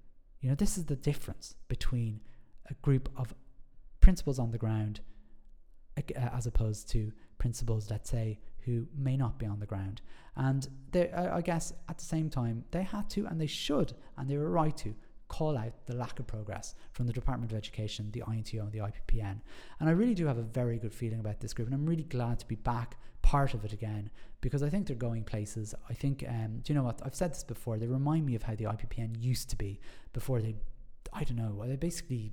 you 0.47 0.53
know, 0.53 0.55
this 0.55 0.79
is 0.79 0.85
the 0.85 0.95
difference 0.95 1.57
between 1.67 2.21
a 2.71 2.75
group 2.75 3.09
of 3.17 3.35
principals 3.99 4.39
on 4.39 4.53
the 4.53 4.59
ground 4.59 5.01
uh, 5.99 6.03
as 6.33 6.47
opposed 6.47 6.89
to 6.91 7.11
principals, 7.37 7.91
let's 7.91 8.09
say, 8.09 8.39
who 8.61 8.87
may 8.97 9.17
not 9.17 9.41
be 9.41 9.47
on 9.47 9.59
the 9.59 9.67
ground. 9.67 10.03
And 10.37 10.69
they, 10.93 11.11
I 11.11 11.41
guess 11.41 11.73
at 11.89 11.99
the 11.99 12.05
same 12.05 12.31
time, 12.31 12.65
they 12.71 12.85
had 12.85 13.11
to 13.11 13.27
and 13.27 13.41
they 13.41 13.49
should, 13.49 13.95
and 14.17 14.31
they 14.31 14.37
were 14.37 14.49
right 14.49 14.77
to 14.77 14.95
call 15.29 15.57
out 15.57 15.73
the 15.87 15.95
lack 15.95 16.19
of 16.21 16.27
progress 16.27 16.75
from 16.93 17.07
the 17.07 17.12
Department 17.12 17.51
of 17.51 17.59
Education, 17.59 18.11
the 18.12 18.23
INTO, 18.31 18.61
and 18.61 18.73
the 18.73 18.79
IPPN. 18.79 19.41
And 19.81 19.89
I 19.89 19.93
really 19.93 20.15
do 20.15 20.27
have 20.27 20.39
a 20.39 20.43
very 20.43 20.79
good 20.79 20.95
feeling 20.95 21.21
about 21.21 21.41
this 21.41 21.53
group, 21.53 21.69
and 21.69 21.75
I'm 21.75 21.87
really 21.87 22.05
glad 22.05 22.39
to 22.41 22.47
be 22.47 22.55
back 22.55 22.97
part 23.23 23.55
of 23.55 23.65
it 23.65 23.73
again 23.73 24.09
because 24.41 24.62
I 24.62 24.69
think 24.69 24.87
they're 24.87 24.97
going 24.97 25.25
places. 25.25 25.75
I 25.91 25.95
think, 25.95 26.25
um, 26.29 26.61
do 26.62 26.73
you 26.73 26.79
know 26.79 26.85
what? 26.85 27.01
I've 27.05 27.15
said 27.15 27.33
this 27.33 27.43
before. 27.43 27.79
They 27.79 27.89
remind 27.89 28.25
me 28.25 28.37
of 28.37 28.45
how 28.45 28.55
the 28.55 28.65
IPPN 28.65 29.21
used 29.21 29.51
to 29.51 29.57
be 29.57 29.81
before 30.12 30.41
they, 30.41 30.55
I 31.12 31.25
don't 31.25 31.37
know, 31.37 31.65
they 31.67 31.77
basically, 31.77 32.33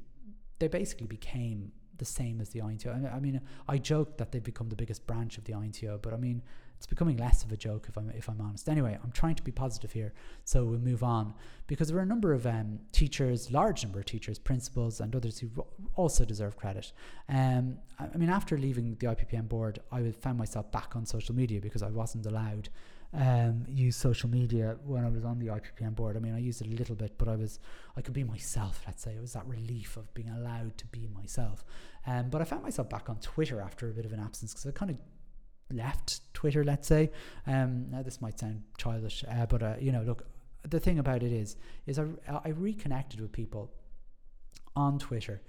they 0.59 0.67
basically 0.67 1.07
became 1.07 1.71
the 1.97 2.05
same 2.05 2.41
as 2.41 2.49
the 2.49 2.59
INTO. 2.59 2.91
I 3.11 3.19
mean, 3.19 3.41
I 3.67 3.77
joke 3.77 4.17
that 4.17 4.31
they've 4.31 4.43
become 4.43 4.69
the 4.69 4.75
biggest 4.75 5.07
branch 5.07 5.37
of 5.37 5.45
the 5.45 5.53
INTO, 5.53 5.99
but 6.01 6.13
I 6.13 6.17
mean, 6.17 6.43
it's 6.83 6.89
becoming 6.89 7.15
less 7.15 7.45
of 7.45 7.51
a 7.53 7.55
joke 7.55 7.85
if 7.87 7.95
I'm 7.95 8.09
if 8.09 8.27
I'm 8.27 8.41
honest. 8.41 8.67
Anyway, 8.67 8.99
I'm 9.01 9.13
trying 9.13 9.35
to 9.35 9.43
be 9.43 9.53
positive 9.53 9.93
here, 9.93 10.11
so 10.43 10.65
we'll 10.65 10.79
move 10.79 11.01
on 11.01 11.33
because 11.65 11.87
there 11.87 11.97
are 11.97 12.01
a 12.01 12.05
number 12.05 12.33
of 12.33 12.45
um, 12.45 12.79
teachers, 12.91 13.49
large 13.51 13.85
number 13.85 13.99
of 13.99 14.05
teachers, 14.05 14.37
principals, 14.37 14.99
and 14.99 15.15
others 15.15 15.39
who 15.39 15.47
also 15.95 16.25
deserve 16.25 16.57
credit. 16.57 16.91
Um, 17.29 17.77
I 17.97 18.17
mean, 18.17 18.27
after 18.27 18.57
leaving 18.57 18.97
the 18.99 19.07
IPPN 19.07 19.47
board, 19.47 19.79
I 19.93 20.11
found 20.11 20.37
myself 20.37 20.73
back 20.73 20.97
on 20.97 21.05
social 21.05 21.33
media 21.33 21.61
because 21.61 21.83
I 21.83 21.89
wasn't 21.89 22.25
allowed 22.25 22.67
um, 23.13 23.63
use 23.69 23.95
social 23.95 24.29
media 24.29 24.75
when 24.83 25.05
I 25.05 25.09
was 25.09 25.23
on 25.23 25.39
the 25.39 25.47
IPPN 25.47 25.95
board. 25.95 26.17
I 26.17 26.19
mean, 26.19 26.35
I 26.35 26.39
used 26.39 26.59
it 26.59 26.67
a 26.67 26.75
little 26.75 26.95
bit, 26.95 27.17
but 27.17 27.29
I 27.29 27.37
was 27.37 27.61
I 27.95 28.01
could 28.01 28.13
be 28.13 28.25
myself. 28.25 28.83
Let's 28.85 29.03
say 29.03 29.13
it 29.13 29.21
was 29.21 29.31
that 29.31 29.47
relief 29.47 29.95
of 29.95 30.13
being 30.13 30.31
allowed 30.31 30.77
to 30.79 30.85
be 30.87 31.07
myself. 31.15 31.63
Um, 32.05 32.29
but 32.29 32.41
I 32.41 32.43
found 32.43 32.63
myself 32.63 32.89
back 32.89 33.09
on 33.09 33.19
Twitter 33.21 33.61
after 33.61 33.89
a 33.89 33.93
bit 33.93 34.03
of 34.03 34.11
an 34.11 34.19
absence 34.19 34.51
because 34.51 34.67
I 34.67 34.71
kind 34.71 34.91
of 34.91 34.97
left 35.73 36.32
Twitter. 36.43 36.65
Let's 36.65 36.89
say. 36.89 37.09
Um, 37.47 37.89
now 37.89 38.01
this 38.03 38.19
might 38.19 38.37
sound 38.37 38.63
childish, 38.77 39.23
uh, 39.31 39.45
but 39.45 39.63
uh, 39.63 39.75
you 39.79 39.93
know, 39.93 40.01
look, 40.01 40.25
the 40.67 40.77
thing 40.77 40.99
about 40.99 41.23
it 41.23 41.31
is, 41.31 41.55
is 41.85 41.97
I 41.97 42.05
I 42.27 42.49
reconnected 42.49 43.21
with 43.21 43.31
people 43.31 43.71
on 44.75 44.99
Twitter, 44.99 45.41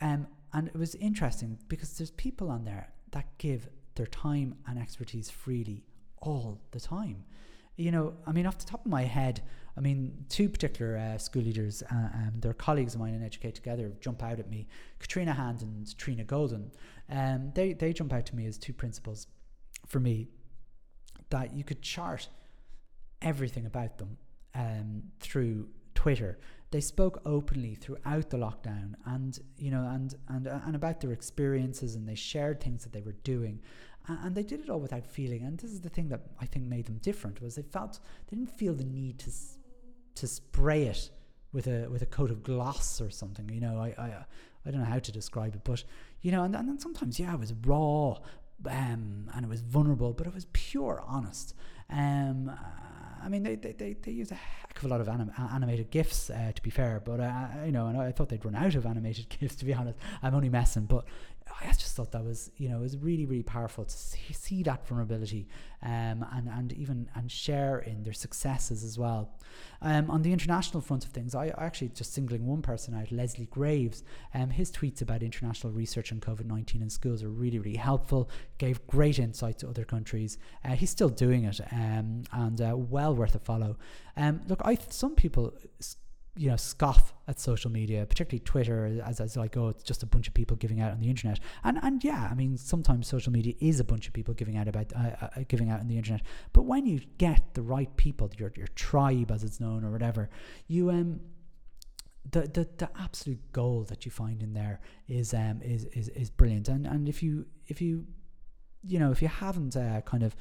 um, 0.00 0.28
and 0.52 0.68
it 0.68 0.76
was 0.76 0.94
interesting 0.94 1.58
because 1.66 1.98
there's 1.98 2.12
people 2.12 2.48
on 2.48 2.64
there 2.64 2.92
that 3.10 3.26
give 3.38 3.68
their 3.96 4.06
time 4.06 4.54
and 4.68 4.78
expertise 4.78 5.30
freely 5.30 5.82
all 6.18 6.60
the 6.70 6.78
time. 6.78 7.24
You 7.76 7.90
know, 7.90 8.14
I 8.24 8.30
mean, 8.30 8.46
off 8.46 8.58
the 8.58 8.66
top 8.66 8.86
of 8.86 8.90
my 8.92 9.02
head, 9.02 9.42
I 9.76 9.80
mean, 9.80 10.26
two 10.28 10.48
particular 10.48 10.96
uh, 10.96 11.18
school 11.18 11.42
leaders, 11.42 11.82
uh, 11.90 12.08
um, 12.20 12.34
they're 12.38 12.54
colleagues 12.54 12.94
of 12.94 13.00
mine 13.00 13.14
in 13.14 13.24
Educate 13.24 13.56
Together, 13.56 13.92
jump 14.00 14.22
out 14.22 14.38
at 14.38 14.48
me. 14.48 14.68
Katrina 15.00 15.32
Hand 15.32 15.62
and 15.62 15.98
Trina 15.98 16.22
Golden. 16.22 16.70
Um, 17.10 17.50
they, 17.52 17.72
they 17.72 17.92
jump 17.92 18.12
out 18.12 18.26
to 18.26 18.36
me 18.36 18.46
as 18.46 18.56
two 18.58 18.72
principals 18.72 19.26
for 19.86 20.00
me 20.00 20.28
that 21.30 21.54
you 21.54 21.64
could 21.64 21.82
chart 21.82 22.28
everything 23.22 23.66
about 23.66 23.98
them 23.98 24.16
um, 24.54 25.02
through 25.20 25.68
Twitter. 25.94 26.38
They 26.70 26.80
spoke 26.80 27.20
openly 27.24 27.76
throughout 27.76 28.30
the 28.30 28.36
lockdown, 28.36 28.94
and 29.06 29.38
you 29.56 29.70
know, 29.70 29.86
and 29.88 30.14
and 30.28 30.46
and 30.46 30.74
about 30.74 31.00
their 31.00 31.12
experiences, 31.12 31.94
and 31.94 32.08
they 32.08 32.16
shared 32.16 32.60
things 32.60 32.82
that 32.82 32.92
they 32.92 33.02
were 33.02 33.16
doing, 33.22 33.60
and 34.08 34.34
they 34.34 34.42
did 34.42 34.60
it 34.60 34.68
all 34.68 34.80
without 34.80 35.06
feeling. 35.06 35.44
And 35.44 35.58
this 35.58 35.70
is 35.70 35.80
the 35.80 35.88
thing 35.88 36.08
that 36.08 36.22
I 36.40 36.46
think 36.46 36.66
made 36.66 36.86
them 36.86 36.98
different 36.98 37.40
was 37.40 37.54
they 37.54 37.62
felt 37.62 38.00
they 38.26 38.36
didn't 38.36 38.58
feel 38.58 38.74
the 38.74 38.84
need 38.84 39.18
to 39.20 39.30
to 40.16 40.26
spray 40.26 40.84
it 40.84 41.10
with 41.52 41.68
a 41.68 41.88
with 41.88 42.02
a 42.02 42.06
coat 42.06 42.30
of 42.30 42.42
gloss 42.42 43.00
or 43.00 43.10
something. 43.10 43.48
You 43.48 43.60
know, 43.60 43.78
I 43.78 43.94
I 43.96 44.24
I 44.66 44.70
don't 44.70 44.80
know 44.80 44.86
how 44.86 44.98
to 44.98 45.12
describe 45.12 45.54
it, 45.54 45.62
but 45.62 45.84
you 46.22 46.32
know, 46.32 46.42
and, 46.42 46.56
and 46.56 46.68
then 46.68 46.78
sometimes 46.78 47.20
yeah, 47.20 47.34
it 47.34 47.40
was 47.40 47.52
raw, 47.64 48.18
um, 48.66 49.30
and 49.34 49.44
it 49.44 49.48
was 49.48 49.60
vulnerable, 49.60 50.12
but 50.12 50.26
it 50.26 50.34
was 50.34 50.46
pure 50.52 51.02
honest. 51.06 51.54
Um, 51.90 52.50
I 53.22 53.28
mean, 53.28 53.42
they, 53.42 53.54
they, 53.56 53.72
they, 53.72 53.94
they 53.94 54.12
use 54.12 54.30
a 54.30 54.34
heck 54.34 54.76
of 54.76 54.84
a 54.84 54.88
lot 54.88 55.00
of 55.00 55.08
anim- 55.08 55.32
animated 55.38 55.90
GIFs, 55.90 56.28
uh, 56.28 56.52
to 56.54 56.62
be 56.62 56.68
fair, 56.70 57.00
but, 57.02 57.20
uh, 57.20 57.46
you 57.64 57.72
know, 57.72 57.86
and 57.86 57.96
I 57.98 58.12
thought 58.12 58.28
they'd 58.28 58.44
run 58.44 58.54
out 58.54 58.74
of 58.74 58.84
animated 58.92 59.28
GIFs, 59.28 59.56
to 59.56 59.64
be 59.64 59.72
honest. 59.72 59.98
I'm 60.22 60.34
only 60.34 60.50
messing, 60.50 60.84
but 60.84 61.04
I 61.62 61.66
just 61.72 61.94
thought 61.96 62.12
that 62.12 62.24
was, 62.24 62.50
you 62.56 62.68
know, 62.68 62.78
it 62.78 62.82
was 62.82 62.96
really, 62.96 63.26
really 63.26 63.42
powerful 63.42 63.84
to 63.84 63.96
see, 63.96 64.32
see 64.32 64.62
that 64.64 64.86
vulnerability 64.86 65.46
um, 65.82 66.24
and, 66.32 66.48
and 66.48 66.72
even 66.72 67.08
and 67.14 67.30
share 67.30 67.78
in 67.78 68.02
their 68.02 68.12
successes 68.12 68.82
as 68.82 68.98
well. 68.98 69.30
Um, 69.82 70.10
on 70.10 70.22
the 70.22 70.32
international 70.32 70.80
front 70.80 71.04
of 71.04 71.10
things, 71.10 71.34
I, 71.34 71.48
actually 71.58 71.88
just 71.88 72.14
singling 72.14 72.46
one 72.46 72.62
person 72.62 72.94
out, 72.94 73.12
Leslie 73.12 73.46
Graves. 73.46 74.04
Um, 74.32 74.50
his 74.50 74.70
tweets 74.70 75.02
about 75.02 75.22
international 75.22 75.72
research 75.72 76.12
on 76.12 76.20
COVID 76.20 76.46
19 76.46 76.82
in 76.82 76.90
schools 76.90 77.22
are 77.22 77.30
really, 77.30 77.58
really 77.58 77.76
helpful, 77.76 78.30
gave 78.58 78.86
great 78.86 79.18
insight 79.18 79.58
to 79.58 79.68
other 79.68 79.84
countries. 79.84 80.38
Uh, 80.64 80.70
he's 80.70 80.90
still 80.90 81.10
doing 81.10 81.44
it 81.44 81.60
um, 81.72 82.22
and 82.32 82.60
uh, 82.60 82.74
well 82.76 83.14
worth 83.14 83.34
a 83.34 83.38
follow. 83.38 83.76
Um, 84.16 84.40
look, 84.48 84.60
I 84.64 84.78
some 84.88 85.14
people 85.14 85.54
you 86.36 86.50
know 86.50 86.56
scoff 86.56 87.14
at 87.28 87.38
social 87.38 87.70
media, 87.70 88.04
particularly 88.06 88.40
Twitter, 88.40 89.00
as, 89.04 89.20
as 89.20 89.36
like 89.36 89.56
oh 89.56 89.68
it's 89.68 89.82
just 89.82 90.02
a 90.02 90.06
bunch 90.06 90.26
of 90.28 90.34
people 90.34 90.56
giving 90.56 90.80
out 90.80 90.92
on 90.92 91.00
the 91.00 91.08
internet. 91.08 91.38
And 91.62 91.78
and 91.82 92.02
yeah, 92.02 92.28
I 92.30 92.34
mean 92.34 92.56
sometimes 92.56 93.06
social 93.06 93.32
media 93.32 93.54
is 93.60 93.80
a 93.80 93.84
bunch 93.84 94.06
of 94.06 94.12
people 94.12 94.34
giving 94.34 94.56
out 94.56 94.68
about 94.68 94.92
uh, 94.94 95.10
uh, 95.20 95.28
giving 95.48 95.70
out 95.70 95.80
on 95.80 95.88
the 95.88 95.96
internet. 95.96 96.22
But 96.52 96.62
when 96.62 96.86
you 96.86 97.00
get 97.18 97.54
the 97.54 97.62
right 97.62 97.94
people, 97.96 98.30
your 98.36 98.52
your 98.56 98.68
tribe 98.68 99.30
as 99.30 99.44
it's 99.44 99.60
known 99.60 99.84
or 99.84 99.90
whatever, 99.90 100.28
you 100.66 100.90
um 100.90 101.20
the, 102.30 102.42
the 102.42 102.68
the 102.78 102.90
absolute 102.98 103.52
gold 103.52 103.88
that 103.88 104.04
you 104.04 104.10
find 104.10 104.42
in 104.42 104.54
there 104.54 104.80
is 105.08 105.34
um 105.34 105.60
is 105.62 105.84
is, 105.86 106.08
is 106.08 106.30
brilliant. 106.30 106.68
And 106.68 106.86
and 106.86 107.08
if 107.08 107.22
you 107.22 107.46
if 107.68 107.80
you 107.80 108.06
you 108.82 108.98
know 108.98 109.12
if 109.12 109.22
you 109.22 109.28
haven't 109.28 109.76
uh, 109.76 110.00
kind 110.02 110.22
of 110.22 110.34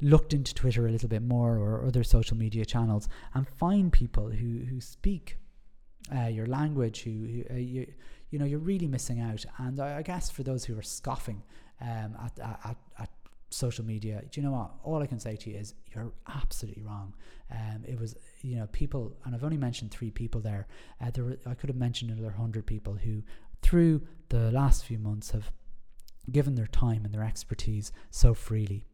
looked 0.00 0.32
into 0.32 0.54
Twitter 0.54 0.86
a 0.86 0.90
little 0.90 1.08
bit 1.08 1.22
more 1.22 1.56
or 1.56 1.84
other 1.86 2.04
social 2.04 2.36
media 2.36 2.64
channels 2.64 3.08
and 3.34 3.48
find 3.48 3.92
people 3.92 4.30
who 4.30 4.64
who 4.64 4.80
speak 4.80 5.36
uh, 6.14 6.26
your 6.26 6.46
language, 6.46 7.02
who, 7.02 7.10
who 7.10 7.44
uh, 7.50 7.56
you 7.56 7.86
you 8.30 8.38
know 8.38 8.44
you're 8.44 8.58
really 8.58 8.88
missing 8.88 9.20
out. 9.20 9.44
And 9.58 9.80
I, 9.80 9.98
I 9.98 10.02
guess 10.02 10.30
for 10.30 10.42
those 10.42 10.64
who 10.64 10.78
are 10.78 10.82
scoffing 10.82 11.42
um, 11.80 12.16
at, 12.24 12.38
at, 12.40 12.76
at 12.98 13.10
social 13.50 13.84
media, 13.84 14.22
do 14.30 14.40
you 14.40 14.46
know 14.46 14.52
what? 14.52 14.70
All 14.84 15.02
I 15.02 15.06
can 15.06 15.18
say 15.18 15.36
to 15.36 15.50
you 15.50 15.56
is 15.56 15.74
you're 15.94 16.12
absolutely 16.28 16.82
wrong. 16.82 17.14
Um, 17.50 17.84
it 17.84 17.98
was, 17.98 18.14
you 18.42 18.56
know, 18.56 18.66
people, 18.70 19.16
and 19.24 19.34
I've 19.34 19.42
only 19.42 19.56
mentioned 19.56 19.90
three 19.90 20.10
people 20.10 20.40
there. 20.40 20.68
Uh, 21.00 21.10
there 21.10 21.24
were, 21.24 21.36
I 21.46 21.54
could 21.54 21.68
have 21.68 21.76
mentioned 21.76 22.10
another 22.12 22.30
hundred 22.30 22.64
people 22.66 22.94
who, 22.94 23.22
through 23.60 24.02
the 24.28 24.52
last 24.52 24.84
few 24.84 24.98
months, 24.98 25.32
have 25.32 25.50
given 26.30 26.54
their 26.54 26.68
time 26.68 27.04
and 27.04 27.12
their 27.12 27.24
expertise 27.24 27.92
so 28.10 28.34
freely. 28.34 28.84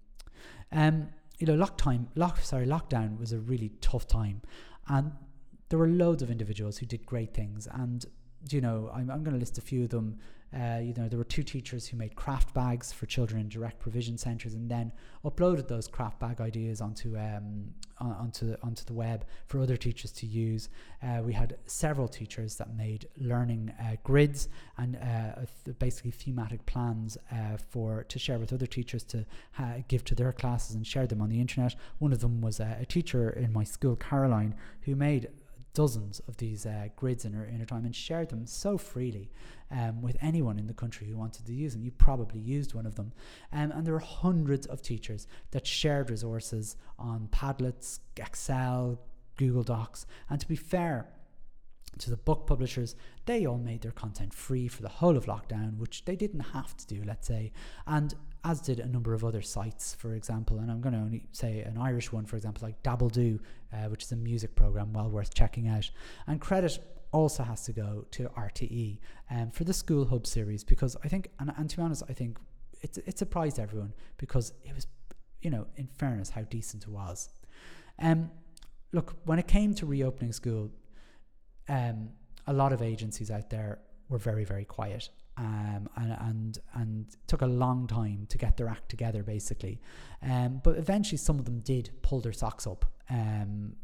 Um, 0.72 1.08
you 1.38 1.46
know, 1.46 1.54
lock 1.54 1.76
time, 1.76 2.08
lock, 2.14 2.40
sorry, 2.40 2.66
lockdown 2.66 3.18
was 3.18 3.32
a 3.32 3.38
really 3.38 3.70
tough 3.80 4.06
time, 4.06 4.42
and 4.88 5.12
there 5.68 5.78
were 5.78 5.88
loads 5.88 6.22
of 6.22 6.30
individuals 6.30 6.78
who 6.78 6.86
did 6.86 7.04
great 7.04 7.34
things. 7.34 7.68
And 7.70 8.06
you 8.50 8.60
know, 8.60 8.90
I'm, 8.94 9.10
I'm 9.10 9.22
going 9.22 9.34
to 9.34 9.40
list 9.40 9.58
a 9.58 9.62
few 9.62 9.84
of 9.84 9.90
them. 9.90 10.18
Uh, 10.54 10.78
you 10.80 10.94
know, 10.94 11.08
there 11.08 11.18
were 11.18 11.24
two 11.24 11.42
teachers 11.42 11.88
who 11.88 11.96
made 11.96 12.14
craft 12.14 12.54
bags 12.54 12.92
for 12.92 13.04
children 13.06 13.40
in 13.40 13.48
direct 13.48 13.80
provision 13.80 14.16
centres, 14.16 14.54
and 14.54 14.70
then 14.70 14.92
uploaded 15.24 15.66
those 15.66 15.88
craft 15.88 16.20
bag 16.20 16.40
ideas 16.40 16.80
onto 16.80 17.16
um, 17.18 17.74
onto 17.98 18.54
onto 18.62 18.84
the 18.84 18.92
web 18.92 19.26
for 19.46 19.60
other 19.60 19.76
teachers 19.76 20.12
to 20.12 20.24
use. 20.24 20.68
Uh, 21.02 21.20
we 21.22 21.32
had 21.32 21.58
several 21.66 22.06
teachers 22.06 22.54
that 22.56 22.74
made 22.76 23.08
learning 23.18 23.72
uh, 23.80 23.96
grids 24.04 24.48
and 24.78 24.96
uh, 24.96 25.72
basically 25.78 26.12
thematic 26.12 26.64
plans 26.64 27.18
uh, 27.32 27.56
for 27.70 28.04
to 28.04 28.18
share 28.18 28.38
with 28.38 28.52
other 28.52 28.66
teachers 28.66 29.02
to 29.02 29.26
give 29.88 30.04
to 30.04 30.14
their 30.14 30.32
classes 30.32 30.76
and 30.76 30.86
share 30.86 31.08
them 31.08 31.20
on 31.20 31.28
the 31.28 31.40
internet. 31.40 31.74
One 31.98 32.12
of 32.12 32.20
them 32.20 32.40
was 32.40 32.60
a 32.60 32.86
teacher 32.88 33.30
in 33.30 33.52
my 33.52 33.64
school, 33.64 33.96
Caroline, 33.96 34.54
who 34.82 34.94
made 34.94 35.28
dozens 35.76 36.20
of 36.26 36.38
these 36.38 36.64
uh, 36.64 36.88
grids 36.96 37.26
in 37.26 37.34
her, 37.34 37.44
in 37.44 37.64
time 37.66 37.84
and 37.84 37.94
shared 37.94 38.30
them 38.30 38.46
so 38.46 38.78
freely 38.78 39.30
um, 39.70 40.00
with 40.00 40.16
anyone 40.22 40.58
in 40.58 40.66
the 40.66 40.72
country 40.72 41.06
who 41.06 41.18
wanted 41.18 41.44
to 41.44 41.52
use 41.52 41.74
them. 41.74 41.82
You 41.82 41.90
probably 41.90 42.40
used 42.40 42.72
one 42.72 42.86
of 42.86 42.94
them. 42.94 43.12
Um, 43.52 43.70
and 43.72 43.86
there 43.86 43.92
were 43.92 44.00
hundreds 44.00 44.66
of 44.66 44.80
teachers 44.80 45.26
that 45.50 45.66
shared 45.66 46.08
resources 46.08 46.76
on 46.98 47.28
Padlets, 47.30 48.00
Excel, 48.16 48.98
Google 49.36 49.64
Docs. 49.64 50.06
And 50.30 50.40
to 50.40 50.48
be 50.48 50.56
fair, 50.56 51.08
to 51.98 52.10
the 52.10 52.16
book 52.16 52.46
publishers, 52.46 52.94
they 53.24 53.46
all 53.46 53.58
made 53.58 53.82
their 53.82 53.92
content 53.92 54.34
free 54.34 54.68
for 54.68 54.82
the 54.82 54.88
whole 54.88 55.16
of 55.16 55.26
lockdown, 55.26 55.78
which 55.78 56.04
they 56.04 56.16
didn't 56.16 56.40
have 56.40 56.76
to 56.76 56.86
do, 56.86 57.02
let's 57.06 57.26
say. 57.26 57.52
And 57.86 58.14
as 58.44 58.60
did 58.60 58.78
a 58.78 58.86
number 58.86 59.12
of 59.12 59.24
other 59.24 59.42
sites, 59.42 59.94
for 59.94 60.14
example. 60.14 60.58
And 60.58 60.70
I'm 60.70 60.80
going 60.80 60.94
to 60.94 61.00
only 61.00 61.26
say 61.32 61.60
an 61.62 61.76
Irish 61.78 62.12
one, 62.12 62.26
for 62.26 62.36
example, 62.36 62.66
like 62.66 62.80
Dabble 62.82 63.10
uh, 63.72 63.88
which 63.88 64.04
is 64.04 64.12
a 64.12 64.16
music 64.16 64.54
program 64.54 64.92
well 64.92 65.08
worth 65.10 65.34
checking 65.34 65.66
out. 65.68 65.90
And 66.26 66.40
credit 66.40 66.78
also 67.12 67.42
has 67.42 67.64
to 67.64 67.72
go 67.72 68.06
to 68.12 68.28
RTE 68.28 68.98
um, 69.30 69.50
for 69.50 69.64
the 69.64 69.72
School 69.72 70.04
Hub 70.04 70.26
series 70.26 70.62
because 70.62 70.96
I 71.02 71.08
think, 71.08 71.30
and, 71.40 71.52
and 71.56 71.68
to 71.70 71.76
be 71.76 71.82
honest, 71.82 72.04
I 72.08 72.12
think 72.12 72.38
it, 72.82 72.98
it 73.04 73.18
surprised 73.18 73.58
everyone 73.58 73.94
because 74.16 74.52
it 74.64 74.74
was, 74.74 74.86
you 75.42 75.50
know, 75.50 75.66
in 75.76 75.86
fairness, 75.86 76.30
how 76.30 76.42
decent 76.42 76.84
it 76.84 76.90
was. 76.90 77.30
Um, 77.98 78.30
look, 78.92 79.16
when 79.24 79.40
it 79.40 79.48
came 79.48 79.74
to 79.74 79.86
reopening 79.86 80.32
school, 80.32 80.70
um, 81.68 82.10
a 82.46 82.52
lot 82.52 82.72
of 82.72 82.82
agencies 82.82 83.30
out 83.30 83.50
there 83.50 83.78
were 84.08 84.18
very, 84.18 84.44
very 84.44 84.64
quiet. 84.64 85.08
Um, 85.38 85.86
and, 85.96 86.16
and 86.20 86.58
and 86.72 87.06
took 87.26 87.42
a 87.42 87.46
long 87.46 87.86
time 87.86 88.24
to 88.30 88.38
get 88.38 88.56
their 88.56 88.68
act 88.68 88.88
together, 88.88 89.22
basically. 89.22 89.82
Um, 90.22 90.62
but 90.64 90.78
eventually, 90.78 91.18
some 91.18 91.38
of 91.38 91.44
them 91.44 91.60
did 91.60 91.90
pull 92.00 92.22
their 92.22 92.32
socks 92.32 92.66
up 92.66 92.86
um, 93.10 93.74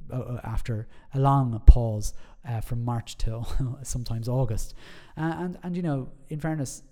after 0.42 0.88
a 1.14 1.20
long 1.20 1.60
pause 1.66 2.14
uh, 2.48 2.60
from 2.60 2.84
March 2.84 3.18
till 3.18 3.46
sometimes 3.82 4.28
August. 4.28 4.74
Uh, 5.16 5.34
and, 5.38 5.58
and, 5.62 5.76
you 5.76 5.82
know, 5.82 6.08
in 6.28 6.40
fairness, 6.40 6.82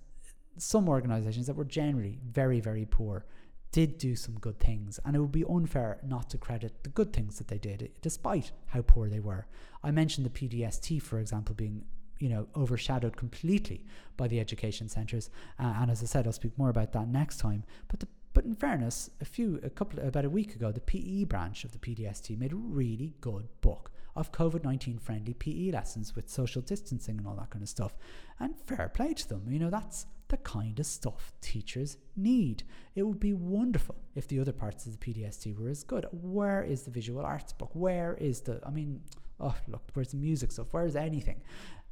some 0.59 0.89
organisations 0.89 1.47
that 1.47 1.57
were 1.57 1.65
generally 1.65 2.19
very, 2.25 2.61
very 2.61 2.85
poor 2.85 3.25
did 3.73 3.99
do 3.99 4.17
some 4.17 4.39
good 4.39 4.59
things, 4.59 4.99
and 5.05 5.15
it 5.15 5.21
would 5.21 5.33
be 5.33 5.45
unfair 5.45 5.99
not 6.03 6.29
to 6.31 6.39
credit 6.39 6.83
the 6.83 6.91
good 6.91 7.13
things 7.13 7.39
that 7.39 7.49
they 7.49 7.59
did, 7.59 7.91
despite 8.03 8.53
how 8.67 8.83
poor 8.83 9.09
they 9.09 9.21
were. 9.21 9.47
I 9.83 9.91
mentioned 9.91 10.27
the 10.27 10.31
PDST, 10.31 11.01
for 11.03 11.19
example, 11.19 11.55
being 11.55 11.85
you 12.19 12.29
know 12.29 12.49
overshadowed 12.55 13.17
completely 13.17 13.85
by 14.17 14.29
the 14.29 14.41
education 14.41 14.89
centres, 14.89 15.31
uh, 15.59 15.75
and 15.79 15.91
as 15.91 16.03
I 16.03 16.07
said, 16.07 16.27
I'll 16.27 16.33
speak 16.33 16.59
more 16.59 16.71
about 16.71 16.93
that 16.93 17.09
next 17.09 17.39
time. 17.39 17.65
But 17.89 18.01
the 18.01 18.09
but 18.33 18.45
in 18.45 18.55
fairness, 18.55 19.11
a 19.21 19.25
few 19.25 19.61
a 19.63 19.71
couple 19.71 20.07
about 20.07 20.25
a 20.25 20.31
week 20.31 20.55
ago, 20.55 20.71
the 20.71 20.81
PE 20.81 21.25
branch 21.25 21.65
of 21.65 21.73
the 21.73 21.79
PDST 21.79 22.39
made 22.39 22.53
a 22.53 22.57
really 22.57 23.15
good 23.21 23.49
book 23.61 23.91
of 24.17 24.33
COVID 24.33 24.65
19 24.65 24.99
friendly 24.99 25.35
PE 25.35 25.71
lessons 25.71 26.15
with 26.15 26.29
social 26.29 26.63
distancing 26.63 27.19
and 27.19 27.27
all 27.27 27.37
that 27.37 27.51
kind 27.51 27.63
of 27.63 27.69
stuff. 27.69 27.97
And 28.39 28.55
fair 28.67 28.89
play 28.89 29.15
to 29.15 29.29
them. 29.29 29.47
You 29.49 29.59
know, 29.59 29.71
that's 29.71 30.07
the 30.31 30.39
kind 30.39 30.81
of 30.81 30.87
stuff 30.87 31.33
teachers 31.41 31.99
need. 32.17 32.65
It 32.95 33.03
would 33.03 33.21
be 33.21 33.33
wonderful 33.33 33.97
if 34.15 34.27
the 34.27 34.41
other 34.41 34.53
parts 34.53 34.87
of 34.87 34.99
the 34.99 34.99
PDST 34.99 35.57
were 35.57 35.69
as 35.69 35.85
good. 35.85 36.07
Where 36.11 36.63
is 36.63 36.83
the 36.83 36.91
visual 36.91 37.25
arts 37.25 37.53
book? 37.53 37.71
Where 37.75 38.15
is 38.15 38.41
the, 38.41 38.61
I 38.67 38.71
mean, 38.71 39.03
oh, 39.39 39.55
look, 39.69 39.83
where's 39.93 40.13
the 40.13 40.17
music 40.17 40.53
stuff? 40.53 40.69
Where's 40.71 40.97
anything? 40.97 41.43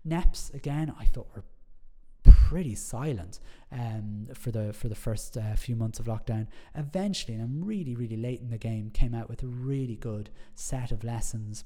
NEPS, 0.05 0.51
again, 0.55 0.95
I 0.99 1.05
thought 1.05 1.29
were 1.35 1.45
pretty 2.49 2.75
silent 2.75 3.41
um, 3.71 4.29
for 4.35 4.51
the 4.51 4.73
for 4.73 4.89
the 4.89 4.95
first 4.95 5.37
uh, 5.37 5.55
few 5.55 5.77
months 5.77 5.99
of 6.01 6.07
lockdown. 6.07 6.47
Eventually, 6.75 7.35
and 7.35 7.43
I'm 7.43 7.65
really 7.65 7.95
really 7.95 8.17
late 8.17 8.41
in 8.41 8.51
the 8.51 8.59
game, 8.59 8.91
came 8.91 9.15
out 9.15 9.29
with 9.29 9.43
a 9.43 9.47
really 9.47 9.97
good 9.97 10.31
set 10.55 10.91
of 10.91 11.05
lessons 11.05 11.65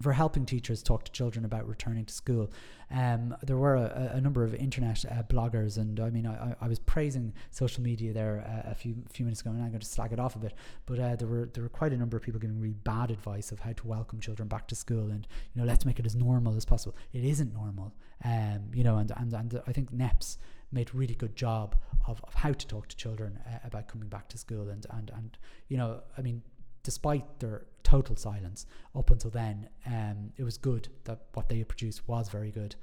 for 0.00 0.12
helping 0.12 0.46
teachers 0.46 0.82
talk 0.82 1.04
to 1.04 1.12
children 1.12 1.44
about 1.44 1.66
returning 1.68 2.04
to 2.04 2.14
school. 2.14 2.50
Um, 2.90 3.36
there 3.42 3.56
were 3.56 3.74
a, 3.76 4.12
a 4.14 4.20
number 4.20 4.44
of 4.44 4.54
internet 4.54 5.04
uh, 5.04 5.22
bloggers, 5.24 5.76
and 5.76 6.00
I 6.00 6.08
mean, 6.10 6.26
I, 6.26 6.54
I, 6.60 6.68
was 6.68 6.78
praising 6.78 7.34
social 7.50 7.82
media 7.82 8.14
there 8.14 8.44
uh, 8.46 8.70
a 8.70 8.74
few 8.74 8.94
few 9.12 9.26
minutes 9.26 9.42
ago, 9.42 9.50
and 9.50 9.62
I'm 9.62 9.68
going 9.68 9.80
to 9.80 9.86
slag 9.86 10.12
it 10.12 10.18
off 10.18 10.36
a 10.36 10.38
bit. 10.38 10.54
But 10.86 10.98
uh, 10.98 11.16
there 11.16 11.28
were 11.28 11.50
there 11.52 11.62
were 11.62 11.68
quite 11.68 11.92
a 11.92 11.96
number 11.98 12.16
of 12.16 12.22
people 12.22 12.40
giving 12.40 12.58
really 12.58 12.74
bad 12.74 13.10
advice 13.10 13.52
of 13.52 13.60
how 13.60 13.72
to 13.72 13.86
welcome 13.86 14.20
children 14.20 14.48
back 14.48 14.68
to 14.68 14.74
school, 14.74 15.10
and 15.10 15.26
you 15.52 15.60
know, 15.60 15.66
let's 15.66 15.84
make 15.84 15.98
it 15.98 16.06
as 16.06 16.16
normal 16.16 16.56
as 16.56 16.64
possible. 16.64 16.96
It 17.12 17.24
isn't 17.24 17.52
normal, 17.52 17.94
um, 18.24 18.70
you 18.72 18.84
know, 18.84 18.96
and 18.96 19.12
and 19.16 19.34
and 19.34 19.60
I 19.66 19.72
think 19.72 19.92
NEPS 19.92 20.38
made 20.72 20.94
really 20.94 21.14
good 21.14 21.34
job 21.34 21.76
of, 22.06 22.22
of 22.24 22.34
how 22.34 22.52
to 22.52 22.66
talk 22.66 22.88
to 22.88 22.96
children 22.96 23.38
uh, 23.46 23.58
about 23.64 23.88
coming 23.88 24.08
back 24.08 24.28
to 24.30 24.38
school, 24.38 24.70
and 24.70 24.86
and 24.90 25.10
and 25.14 25.36
you 25.68 25.76
know, 25.76 26.00
I 26.16 26.22
mean 26.22 26.42
despite 26.88 27.38
their 27.38 27.66
total 27.82 28.16
silence 28.16 28.64
up 28.94 29.10
until 29.10 29.28
then, 29.28 29.68
um, 29.84 30.32
it 30.38 30.42
was 30.42 30.56
good 30.56 30.88
that 31.04 31.18
what 31.34 31.46
they 31.50 31.62
produced 31.62 32.00
was 32.08 32.30
very 32.30 32.50
good. 32.50 32.74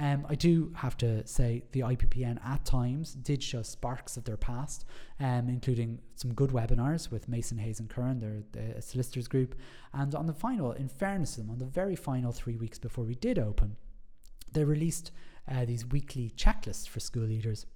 Um, 0.00 0.26
I 0.28 0.34
do 0.34 0.72
have 0.74 0.96
to 0.96 1.24
say 1.28 1.62
the 1.70 1.82
IPPN 1.92 2.44
at 2.44 2.64
times 2.64 3.14
did 3.14 3.40
show 3.40 3.62
sparks 3.62 4.16
of 4.16 4.24
their 4.24 4.36
past, 4.36 4.84
um, 5.20 5.48
including 5.48 6.00
some 6.16 6.34
good 6.34 6.50
webinars 6.50 7.12
with 7.12 7.28
Mason 7.28 7.56
Hayes 7.58 7.78
and 7.78 7.88
Curran, 7.88 8.18
their 8.18 8.42
the 8.50 8.82
solicitors 8.82 9.28
group. 9.28 9.54
And 9.92 10.12
on 10.16 10.26
the 10.26 10.32
final, 10.32 10.72
in 10.72 10.88
fairness 10.88 11.34
to 11.34 11.42
them, 11.42 11.50
on 11.50 11.58
the 11.58 11.64
very 11.80 11.94
final 11.94 12.32
three 12.32 12.56
weeks 12.56 12.80
before 12.80 13.04
we 13.04 13.14
did 13.14 13.38
open, 13.38 13.76
they 14.54 14.64
released 14.64 15.12
uh, 15.48 15.64
these 15.66 15.86
weekly 15.86 16.32
checklists 16.36 16.88
for 16.88 16.98
school 16.98 17.26
leaders 17.26 17.66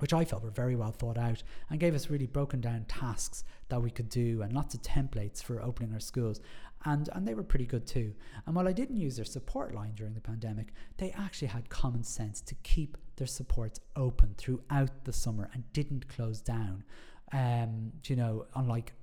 which 0.00 0.12
I 0.12 0.24
felt 0.24 0.42
were 0.42 0.50
very 0.50 0.76
well 0.76 0.92
thought 0.92 1.16
out 1.16 1.42
and 1.68 1.80
gave 1.80 1.94
us 1.94 2.10
really 2.10 2.26
broken 2.26 2.60
down 2.60 2.84
tasks 2.88 3.44
that 3.68 3.80
we 3.80 3.90
could 3.90 4.08
do 4.08 4.42
and 4.42 4.52
lots 4.52 4.74
of 4.74 4.82
templates 4.82 5.42
for 5.42 5.62
opening 5.62 5.92
our 5.92 6.00
schools. 6.00 6.40
And, 6.84 7.08
and 7.12 7.28
they 7.28 7.34
were 7.34 7.42
pretty 7.42 7.66
good 7.66 7.86
too. 7.86 8.14
And 8.46 8.56
while 8.56 8.66
I 8.66 8.72
didn't 8.72 8.96
use 8.96 9.16
their 9.16 9.24
support 9.24 9.74
line 9.74 9.92
during 9.94 10.14
the 10.14 10.20
pandemic, 10.20 10.72
they 10.96 11.12
actually 11.12 11.48
had 11.48 11.68
common 11.68 12.02
sense 12.02 12.40
to 12.42 12.54
keep 12.62 12.96
their 13.16 13.26
supports 13.26 13.80
open 13.96 14.34
throughout 14.38 15.04
the 15.04 15.12
summer 15.12 15.50
and 15.52 15.70
didn't 15.72 16.08
close 16.08 16.40
down. 16.40 16.84
Um, 17.32 17.92
you 18.06 18.16
know, 18.16 18.46
unlike 18.56 18.94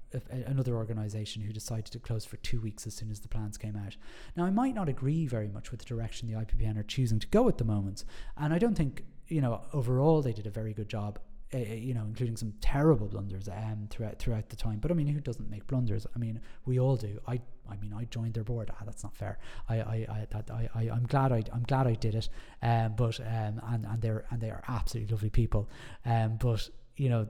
another 0.45 0.75
organization 0.75 1.41
who 1.41 1.51
decided 1.51 1.85
to 1.85 1.99
close 1.99 2.25
for 2.25 2.37
two 2.37 2.61
weeks 2.61 2.87
as 2.87 2.93
soon 2.93 3.11
as 3.11 3.19
the 3.19 3.27
plans 3.27 3.57
came 3.57 3.75
out. 3.75 3.95
Now, 4.35 4.45
I 4.45 4.51
might 4.51 4.73
not 4.73 4.89
agree 4.89 5.27
very 5.27 5.49
much 5.49 5.71
with 5.71 5.81
the 5.81 5.85
direction 5.85 6.27
the 6.27 6.39
IPPN 6.39 6.77
are 6.77 6.83
choosing 6.83 7.19
to 7.19 7.27
go 7.27 7.47
at 7.47 7.57
the 7.57 7.65
moment, 7.65 8.05
and 8.37 8.53
I 8.53 8.59
don't 8.59 8.75
think 8.75 9.03
you 9.27 9.41
know, 9.41 9.61
overall 9.73 10.21
they 10.21 10.33
did 10.33 10.47
a 10.47 10.51
very 10.51 10.73
good 10.73 10.89
job. 10.89 11.19
Uh, 11.53 11.59
you 11.59 11.93
know, 11.93 12.03
including 12.03 12.35
some 12.35 12.53
terrible 12.59 13.07
blunders 13.07 13.47
um, 13.47 13.87
throughout 13.89 14.19
throughout 14.19 14.49
the 14.49 14.55
time. 14.57 14.79
But 14.79 14.91
I 14.91 14.93
mean, 14.93 15.07
who 15.07 15.21
doesn't 15.21 15.49
make 15.49 15.65
blunders? 15.65 16.05
I 16.13 16.19
mean, 16.19 16.41
we 16.65 16.77
all 16.77 16.97
do. 16.97 17.21
I 17.25 17.39
I 17.69 17.77
mean, 17.77 17.93
I 17.93 18.03
joined 18.03 18.33
their 18.33 18.43
board. 18.43 18.69
Ah, 18.73 18.83
that's 18.85 19.01
not 19.01 19.15
fair. 19.15 19.39
I 19.69 19.75
I, 19.75 19.95
I 20.09 20.27
that 20.31 20.51
I, 20.51 20.69
I 20.75 20.81
I'm 20.89 21.05
glad 21.05 21.31
I 21.31 21.43
I'm 21.53 21.63
glad 21.63 21.87
I 21.87 21.93
did 21.93 22.15
it. 22.15 22.27
Um, 22.61 22.95
but 22.97 23.17
um, 23.21 23.61
and 23.63 23.85
and 23.85 24.01
they're 24.01 24.25
and 24.29 24.41
they 24.41 24.49
are 24.49 24.61
absolutely 24.67 25.09
lovely 25.13 25.29
people. 25.29 25.69
Um, 26.05 26.35
but 26.35 26.69
you 26.97 27.07
know, 27.07 27.27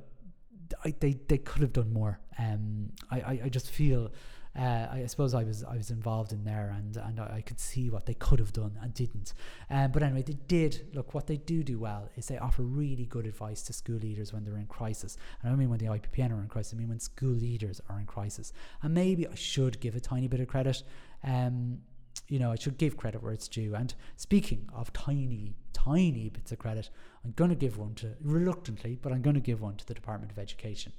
I, 0.83 0.95
they 0.99 1.19
they 1.27 1.37
could 1.37 1.61
have 1.61 1.73
done 1.73 1.93
more. 1.93 2.19
Um, 2.39 2.89
I 3.11 3.19
I, 3.19 3.41
I 3.45 3.49
just 3.49 3.69
feel 3.69 4.11
uh, 4.57 4.87
I 4.91 5.05
suppose 5.05 5.33
I 5.33 5.43
was 5.43 5.63
I 5.63 5.77
was 5.77 5.91
involved 5.91 6.33
in 6.33 6.43
there 6.43 6.73
and 6.75 6.97
and 6.97 7.19
I 7.19 7.41
could 7.45 7.59
see 7.59 7.89
what 7.89 8.05
they 8.07 8.15
could 8.15 8.39
have 8.39 8.53
done 8.53 8.77
and 8.81 8.93
didn't. 8.93 9.33
Um, 9.69 9.91
but 9.91 10.01
anyway, 10.01 10.23
they 10.23 10.37
did 10.47 10.87
look. 10.93 11.13
What 11.13 11.27
they 11.27 11.37
do 11.37 11.63
do 11.63 11.77
well 11.77 12.09
is 12.15 12.27
they 12.27 12.39
offer 12.39 12.63
really 12.63 13.05
good 13.05 13.27
advice 13.27 13.61
to 13.63 13.73
school 13.73 13.97
leaders 13.97 14.33
when 14.33 14.43
they're 14.43 14.57
in 14.57 14.65
crisis. 14.65 15.17
And 15.41 15.49
I 15.49 15.51
don't 15.51 15.59
mean 15.59 15.69
when 15.69 15.79
the 15.79 15.85
IPPN 15.85 16.31
are 16.31 16.41
in 16.41 16.47
crisis. 16.47 16.73
I 16.73 16.77
mean 16.77 16.89
when 16.89 16.99
school 16.99 17.29
leaders 17.29 17.81
are 17.89 17.99
in 17.99 18.07
crisis. 18.07 18.51
And 18.81 18.93
maybe 18.93 19.27
I 19.27 19.35
should 19.35 19.79
give 19.79 19.95
a 19.95 19.99
tiny 19.99 20.27
bit 20.27 20.39
of 20.39 20.47
credit. 20.47 20.81
Um, 21.23 21.79
you 22.27 22.39
know, 22.39 22.51
I 22.51 22.55
should 22.55 22.77
give 22.77 22.97
credit 22.97 23.21
where 23.21 23.33
it's 23.33 23.47
due. 23.47 23.75
And 23.75 23.93
speaking 24.15 24.67
of 24.73 24.91
tiny, 24.91 25.55
tiny 25.71 26.29
bits 26.29 26.51
of 26.51 26.57
credit, 26.57 26.89
I'm 27.23 27.31
going 27.31 27.51
to 27.51 27.55
give 27.55 27.77
one 27.77 27.93
to, 27.95 28.15
reluctantly, 28.21 28.97
but 29.01 29.11
I'm 29.13 29.21
going 29.21 29.35
to 29.35 29.39
give 29.39 29.61
one 29.61 29.75
to 29.75 29.85
the 29.85 29.93
Department 29.93 30.31
of 30.31 30.39
Education. 30.39 30.93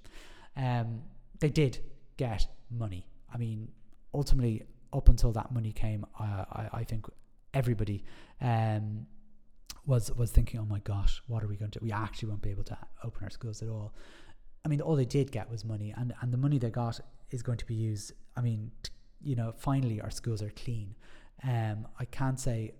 Um, 0.57 1.03
they 1.41 1.51
did 1.51 1.81
get 2.17 2.47
money 2.71 3.07
I 3.33 3.39
mean, 3.39 3.71
ultimately, 4.15 4.63
up 4.93 5.09
until 5.09 5.33
that 5.33 5.53
money 5.53 5.73
came, 5.73 6.07
uh, 6.19 6.45
I, 6.51 6.69
I 6.73 6.85
think 6.85 7.07
everybody 7.55 8.05
um, 8.41 9.07
was 9.87 10.13
was 10.13 10.31
thinking, 10.31 10.61
oh 10.61 10.65
my 10.65 10.81
gosh, 10.81 11.23
what 11.27 11.43
are 11.43 11.49
we 11.49 11.57
going 11.57 11.71
to? 11.73 11.79
do? 11.79 11.85
We 11.85 11.93
actually 11.93 12.29
won't 12.31 12.43
be 12.43 12.51
able 12.51 12.65
to 12.65 12.79
open 13.05 13.25
our 13.25 13.31
schools 13.31 13.63
at 13.63 13.69
all. 13.69 13.95
I 14.65 14.69
mean, 14.69 14.81
all 14.81 14.97
they 14.97 15.05
did 15.05 15.31
get 15.33 15.51
was 15.51 15.65
money, 15.65 15.95
and 15.97 16.13
and 16.21 16.33
the 16.33 16.39
money 16.39 16.59
they 16.59 16.71
got 16.71 17.01
is 17.31 17.43
going 17.43 17.59
to 17.59 17.67
be 17.67 17.75
used. 17.75 18.13
I 18.37 18.41
mean, 18.41 18.71
t- 18.83 18.91
you 19.23 19.37
know, 19.37 19.53
finally 19.57 20.01
our 20.01 20.11
schools 20.11 20.43
are 20.43 20.51
clean. 20.51 20.95
Um, 21.43 21.87
I 21.99 22.05
can't 22.05 22.39
say 22.39 22.73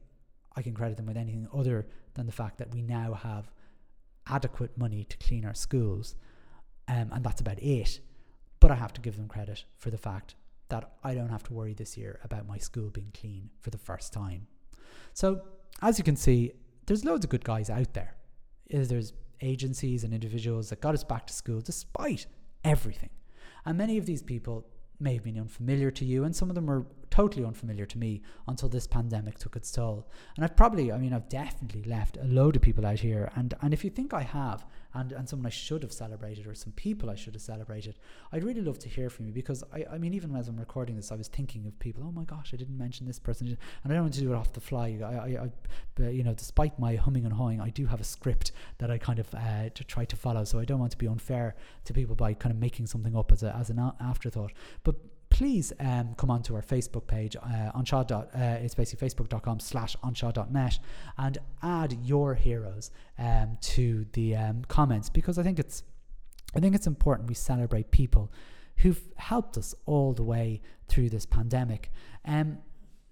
I 0.57 0.63
can 0.63 0.75
credit 0.75 0.97
them 0.97 1.07
with 1.07 1.17
anything 1.17 1.49
other 1.55 1.87
than 2.15 2.27
the 2.27 2.33
fact 2.33 2.59
that 2.59 2.73
we 2.73 2.83
now 2.83 3.15
have 3.15 3.51
adequate 4.27 4.77
money 4.77 5.05
to 5.05 5.17
clean 5.19 5.45
our 5.45 5.55
schools, 5.55 6.15
um, 6.89 7.11
and 7.13 7.25
that's 7.25 7.41
about 7.41 7.63
it. 7.63 8.01
But 8.61 8.71
I 8.71 8.75
have 8.75 8.93
to 8.95 9.01
give 9.01 9.17
them 9.17 9.29
credit 9.29 9.65
for 9.79 9.91
the 9.91 9.99
fact 9.99 10.35
that 10.69 10.93
I 11.03 11.15
don't 11.15 11.31
have 11.31 11.43
to 11.45 11.53
worry 11.53 11.75
this 11.75 11.97
year 11.97 12.21
about 12.25 12.47
my 12.47 12.59
school 12.59 12.91
being 12.91 13.13
clean 13.19 13.51
for 13.61 13.71
the 13.71 13.79
first 13.79 14.13
time. 14.13 14.47
So, 15.15 15.43
as 15.83 15.99
you 15.99 16.05
can 16.05 16.17
see, 16.17 16.53
there's 16.87 17.05
loads 17.05 17.25
of 17.25 17.31
good 17.31 17.45
guys 17.45 17.71
out 17.71 17.95
there. 17.95 18.17
Uh, 18.73 18.85
there's 18.85 19.13
agencies 19.41 20.05
and 20.05 20.13
individuals 20.13 20.71
that 20.71 20.81
got 20.81 20.95
us 20.95 21.05
back 21.05 21.27
to 21.27 21.33
school 21.33 21.61
despite 21.61 22.27
everything. 22.65 23.11
And 23.65 23.79
many 23.79 23.99
of 23.99 24.07
these 24.07 24.23
people 24.23 24.67
may 25.01 25.15
have 25.15 25.23
been 25.23 25.39
unfamiliar 25.39 25.91
to 25.93 26.05
you, 26.05 26.25
and 26.25 26.35
some 26.35 26.49
of 26.49 26.55
them 26.55 26.67
were 26.67 26.87
totally 27.11 27.45
unfamiliar 27.45 27.87
to 27.87 27.99
me 27.99 28.23
until 28.47 28.69
this 28.69 28.87
pandemic 28.87 29.39
took 29.39 29.57
its 29.57 29.71
toll. 29.71 30.09
And 30.37 30.45
I've 30.45 30.57
probably, 30.57 30.93
I 30.93 30.99
mean, 30.99 31.13
I've 31.13 31.29
definitely 31.29 31.83
left 31.85 32.17
a 32.17 32.25
load 32.25 32.57
of 32.57 32.63
people 32.63 32.87
out 32.87 33.01
here. 33.01 33.31
And, 33.37 33.55
and 33.63 33.73
if 33.73 33.85
you 33.85 33.91
think 33.91 34.15
I 34.15 34.23
have, 34.23 34.67
and, 34.95 35.13
and 35.13 35.29
someone 35.29 35.47
I 35.47 35.51
should 35.51 35.83
have 35.83 35.93
celebrated 35.93 36.47
or 36.47 36.55
some 36.55 36.73
people 36.73 37.11
I 37.11 37.15
should 37.15 37.35
have 37.35 37.43
celebrated, 37.43 37.99
I'd 38.33 38.45
really 38.45 38.63
love 38.63 38.79
to 38.81 38.89
hear 38.89 39.11
from 39.11 39.27
you 39.27 39.33
because 39.33 39.63
I, 39.73 39.85
I 39.93 39.99
mean, 39.99 40.15
even 40.15 40.35
as 40.35 40.49
I'm 40.49 40.57
recording 40.57 40.97
this, 40.97 41.13
I 41.13 41.17
was 41.17 41.29
thinking 41.29 41.67
of 41.67 41.79
people, 41.79 42.03
oh 42.07 42.13
my 42.13 42.25
gosh, 42.25 42.53
I 42.55 42.57
didn't 42.57 42.79
mention 42.79 43.07
this 43.07 43.19
person. 43.19 43.47
And 43.49 43.93
I 43.93 43.95
don't 43.95 44.03
want 44.03 44.15
to 44.15 44.21
do 44.21 44.33
it 44.33 44.37
off 44.37 44.53
the 44.53 44.61
fly. 44.61 44.99
I, 45.03 45.07
I, 45.07 45.49
I 46.03 46.09
you 46.09 46.25
know, 46.25 46.35
despite 46.35 46.79
my 46.79 46.97
humming 46.97 47.25
and 47.25 47.35
hawing, 47.35 47.61
I 47.61 47.71
do 47.71 47.87
have 47.87 48.01
a 48.01 48.05
script 48.05 48.53
that 48.79 48.91
I 48.91 48.99
kind 48.99 49.19
of 49.19 49.33
uh, 49.35 49.69
to 49.75 49.85
try 49.85 50.05
to 50.07 50.17
follow. 50.17 50.45
So 50.45 50.59
I 50.59 50.65
don't 50.65 50.81
want 50.81 50.93
to 50.93 50.99
be 50.99 51.07
unfair 51.07 51.55
to 51.85 51.93
people 51.93 52.15
by 52.15 52.35
kind 52.35 52.53
of 52.53 52.61
making 52.61 52.87
something 52.87 53.17
up 53.17 53.33
as, 53.33 53.43
a, 53.43 53.55
as 53.57 53.71
an 53.71 53.93
afterthought. 54.01 54.53
But 54.85 54.97
please 55.39 55.73
um, 55.79 56.17
come 56.17 56.33
onto 56.33 56.53
our 56.57 56.63
Facebook 56.63 57.07
page, 57.07 57.37
uh. 57.37 58.03
Dot, 58.03 58.29
uh, 58.35 58.39
it's 58.61 58.75
basically 58.75 59.09
facebook.com 59.09 59.61
slash 59.61 59.97
anseo.net 60.03 60.81
and 61.17 61.39
add 61.63 61.97
your 62.03 62.35
heroes 62.35 62.91
um, 63.21 63.57
to 63.61 64.05
the 64.15 64.35
um, 64.35 64.65
comments 64.67 65.09
because 65.09 65.39
I 65.39 65.45
think 65.45 65.61
it's 65.61 65.85
I 66.57 66.59
think 66.59 66.75
it's 66.75 66.89
important 66.89 67.29
we 67.29 67.37
celebrate 67.37 67.93
people 67.93 68.33
who've 68.79 69.01
helped 69.15 69.57
us 69.57 69.77
all 69.87 70.13
the 70.13 70.25
way 70.25 70.61
through 70.89 71.11
this 71.11 71.25
pandemic. 71.25 71.93
Um, 72.25 72.59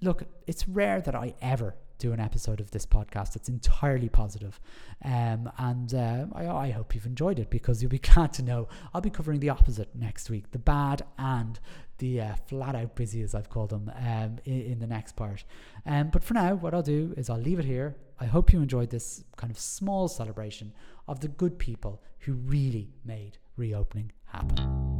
look, 0.00 0.24
it's 0.48 0.66
rare 0.66 1.00
that 1.02 1.14
I 1.14 1.34
ever 1.40 1.76
do 1.98 2.12
an 2.12 2.20
episode 2.20 2.60
of 2.60 2.70
this 2.70 2.86
podcast. 2.86 3.36
It's 3.36 3.48
entirely 3.48 4.08
positive. 4.08 4.60
Um, 5.04 5.50
and 5.58 5.92
uh, 5.94 6.26
I, 6.34 6.46
I 6.46 6.70
hope 6.70 6.94
you've 6.94 7.06
enjoyed 7.06 7.38
it 7.38 7.50
because 7.50 7.82
you'll 7.82 7.90
be 7.90 7.98
glad 8.14 8.32
to 8.34 8.42
know 8.42 8.68
I'll 8.94 9.00
be 9.00 9.10
covering 9.10 9.40
the 9.40 9.50
opposite 9.50 9.94
next 9.94 10.30
week 10.30 10.50
the 10.50 10.58
bad 10.58 11.02
and 11.18 11.58
the 11.98 12.20
uh, 12.20 12.34
flat 12.46 12.74
out 12.74 12.94
busy, 12.94 13.22
as 13.22 13.34
I've 13.34 13.48
called 13.48 13.70
them, 13.70 13.90
um, 13.96 14.36
in, 14.44 14.62
in, 14.62 14.78
the 14.78 14.86
next 14.86 15.16
part. 15.16 15.44
Um, 15.86 16.10
but 16.10 16.22
for 16.22 16.34
now, 16.34 16.54
what 16.54 16.74
I'll 16.74 16.82
do 16.82 17.14
is 17.16 17.30
I'll 17.30 17.38
leave 17.38 17.58
it 17.58 17.64
here. 17.64 17.96
I 18.20 18.26
hope 18.26 18.52
you 18.52 18.60
enjoyed 18.60 18.90
this 18.90 19.24
kind 19.36 19.50
of 19.50 19.58
small 19.58 20.08
celebration 20.08 20.72
of 21.08 21.20
the 21.20 21.28
good 21.28 21.58
people 21.58 22.02
who 22.20 22.34
really 22.34 22.90
made 23.04 23.38
reopening 23.56 24.12
happen. 24.26 24.95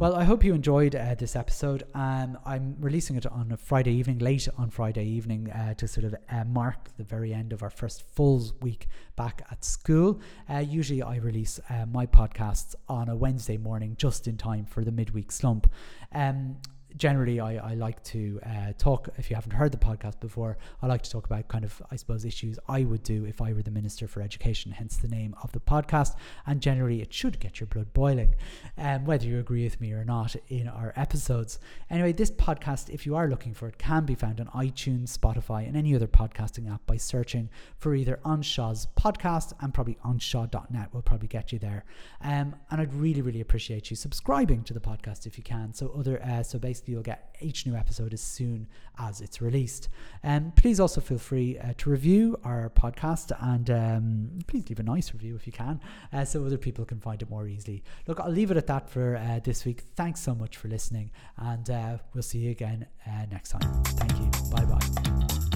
Well, 0.00 0.16
I 0.16 0.24
hope 0.24 0.44
you 0.44 0.54
enjoyed 0.54 0.96
uh, 0.96 1.14
this 1.14 1.36
episode. 1.36 1.84
Um, 1.94 2.36
I'm 2.44 2.76
releasing 2.80 3.16
it 3.16 3.26
on 3.26 3.52
a 3.52 3.56
Friday 3.56 3.92
evening, 3.92 4.18
late 4.18 4.48
on 4.58 4.68
Friday 4.68 5.06
evening, 5.06 5.50
uh, 5.50 5.74
to 5.74 5.86
sort 5.86 6.04
of 6.04 6.16
uh, 6.28 6.44
mark 6.44 6.90
the 6.96 7.04
very 7.04 7.32
end 7.32 7.52
of 7.52 7.62
our 7.62 7.70
first 7.70 8.02
full 8.12 8.42
week 8.60 8.88
back 9.16 9.46
at 9.52 9.64
school. 9.64 10.20
Uh, 10.50 10.58
usually, 10.58 11.00
I 11.00 11.16
release 11.16 11.60
uh, 11.70 11.86
my 11.86 12.06
podcasts 12.06 12.74
on 12.88 13.08
a 13.08 13.14
Wednesday 13.16 13.56
morning, 13.56 13.94
just 13.96 14.26
in 14.26 14.36
time 14.36 14.66
for 14.66 14.84
the 14.84 14.92
midweek 14.92 15.30
slump. 15.30 15.70
Um, 16.12 16.56
generally 16.96 17.40
I, 17.40 17.72
I 17.72 17.74
like 17.74 18.02
to 18.04 18.40
uh, 18.44 18.72
talk 18.78 19.08
if 19.18 19.30
you 19.30 19.36
haven't 19.36 19.52
heard 19.52 19.72
the 19.72 19.78
podcast 19.78 20.20
before 20.20 20.56
i 20.82 20.86
like 20.86 21.02
to 21.02 21.10
talk 21.10 21.26
about 21.26 21.48
kind 21.48 21.64
of 21.64 21.82
i 21.90 21.96
suppose 21.96 22.24
issues 22.24 22.58
i 22.68 22.84
would 22.84 23.02
do 23.02 23.24
if 23.24 23.40
i 23.40 23.52
were 23.52 23.62
the 23.62 23.70
minister 23.70 24.06
for 24.06 24.20
education 24.20 24.72
hence 24.72 24.96
the 24.96 25.08
name 25.08 25.34
of 25.42 25.52
the 25.52 25.60
podcast. 25.60 26.14
And 26.46 26.60
generally 26.60 27.02
it 27.02 27.12
should 27.12 27.40
get 27.40 27.60
your 27.60 27.66
blood 27.66 27.92
boiling 27.92 28.34
um, 28.78 29.04
whether 29.04 29.26
you 29.26 29.38
agree 29.38 29.64
with 29.64 29.80
me 29.80 29.92
or 29.92 30.04
not 30.04 30.36
in 30.48 30.68
our 30.68 30.92
episodes. 30.96 31.58
Anyway 31.90 32.12
this 32.12 32.30
podcast 32.30 32.90
if 32.90 33.06
you 33.06 33.16
are 33.16 33.28
looking 33.28 33.54
for 33.54 33.68
it 33.68 33.78
can 33.78 34.04
be 34.04 34.14
found 34.14 34.40
on 34.40 34.46
itunes 34.48 35.16
spotify 35.16 35.66
and 35.66 35.76
any 35.76 35.94
other 35.94 36.06
podcasting 36.06 36.72
app 36.72 36.86
by 36.86 36.96
searching 36.96 37.48
for 37.78 37.94
either 37.94 38.20
Anseo's 38.24 38.86
podcast 38.98 39.52
and 39.60 39.74
probably 39.74 39.98
anseo.net 40.04 40.92
will 40.92 41.02
probably 41.02 41.28
get 41.28 41.52
you 41.52 41.58
there. 41.58 41.84
Um, 42.20 42.54
and 42.70 42.80
i'd 42.80 42.94
really 42.94 43.22
really 43.22 43.40
appreciate 43.40 43.90
you 43.90 43.96
subscribing 43.96 44.62
to 44.64 44.74
the 44.74 44.80
podcast 44.80 45.26
if 45.26 45.36
you 45.36 45.44
can. 45.44 45.74
So 45.74 45.92
other 45.96 46.22
uh, 46.22 46.42
so 46.42 46.58
you'll 46.88 47.02
get 47.02 47.36
each 47.40 47.66
new 47.66 47.74
episode 47.74 48.12
as 48.12 48.20
soon 48.20 48.66
as 48.98 49.20
it's 49.20 49.40
released. 49.40 49.88
And 50.22 50.46
um, 50.46 50.52
please 50.52 50.80
also 50.80 51.00
feel 51.00 51.18
free 51.18 51.58
uh, 51.58 51.74
to 51.78 51.90
review 51.90 52.38
our 52.44 52.70
podcast 52.70 53.32
and 53.40 53.70
um, 53.70 54.38
please 54.46 54.68
leave 54.68 54.80
a 54.80 54.84
nice 54.84 55.12
review 55.12 55.36
if 55.36 55.46
you 55.46 55.52
can, 55.52 55.80
uh, 56.12 56.24
so 56.24 56.44
other 56.44 56.58
people 56.58 56.84
can 56.84 57.00
find 57.00 57.20
it 57.22 57.30
more 57.30 57.46
easily. 57.46 57.82
Look, 58.06 58.20
I'll 58.20 58.30
leave 58.30 58.50
it 58.50 58.56
at 58.56 58.66
that 58.68 58.88
for 58.88 59.16
uh, 59.16 59.40
this 59.42 59.64
week. 59.64 59.82
Thanks 59.94 60.20
so 60.20 60.34
much 60.34 60.56
for 60.56 60.68
listening, 60.68 61.10
and 61.36 61.68
uh, 61.70 61.98
we'll 62.12 62.22
see 62.22 62.38
you 62.38 62.50
again 62.50 62.86
uh, 63.06 63.26
next 63.30 63.50
time. 63.50 63.82
Thank 63.84 64.12
you. 64.18 64.50
Bye 64.50 64.64
bye. 64.64 65.53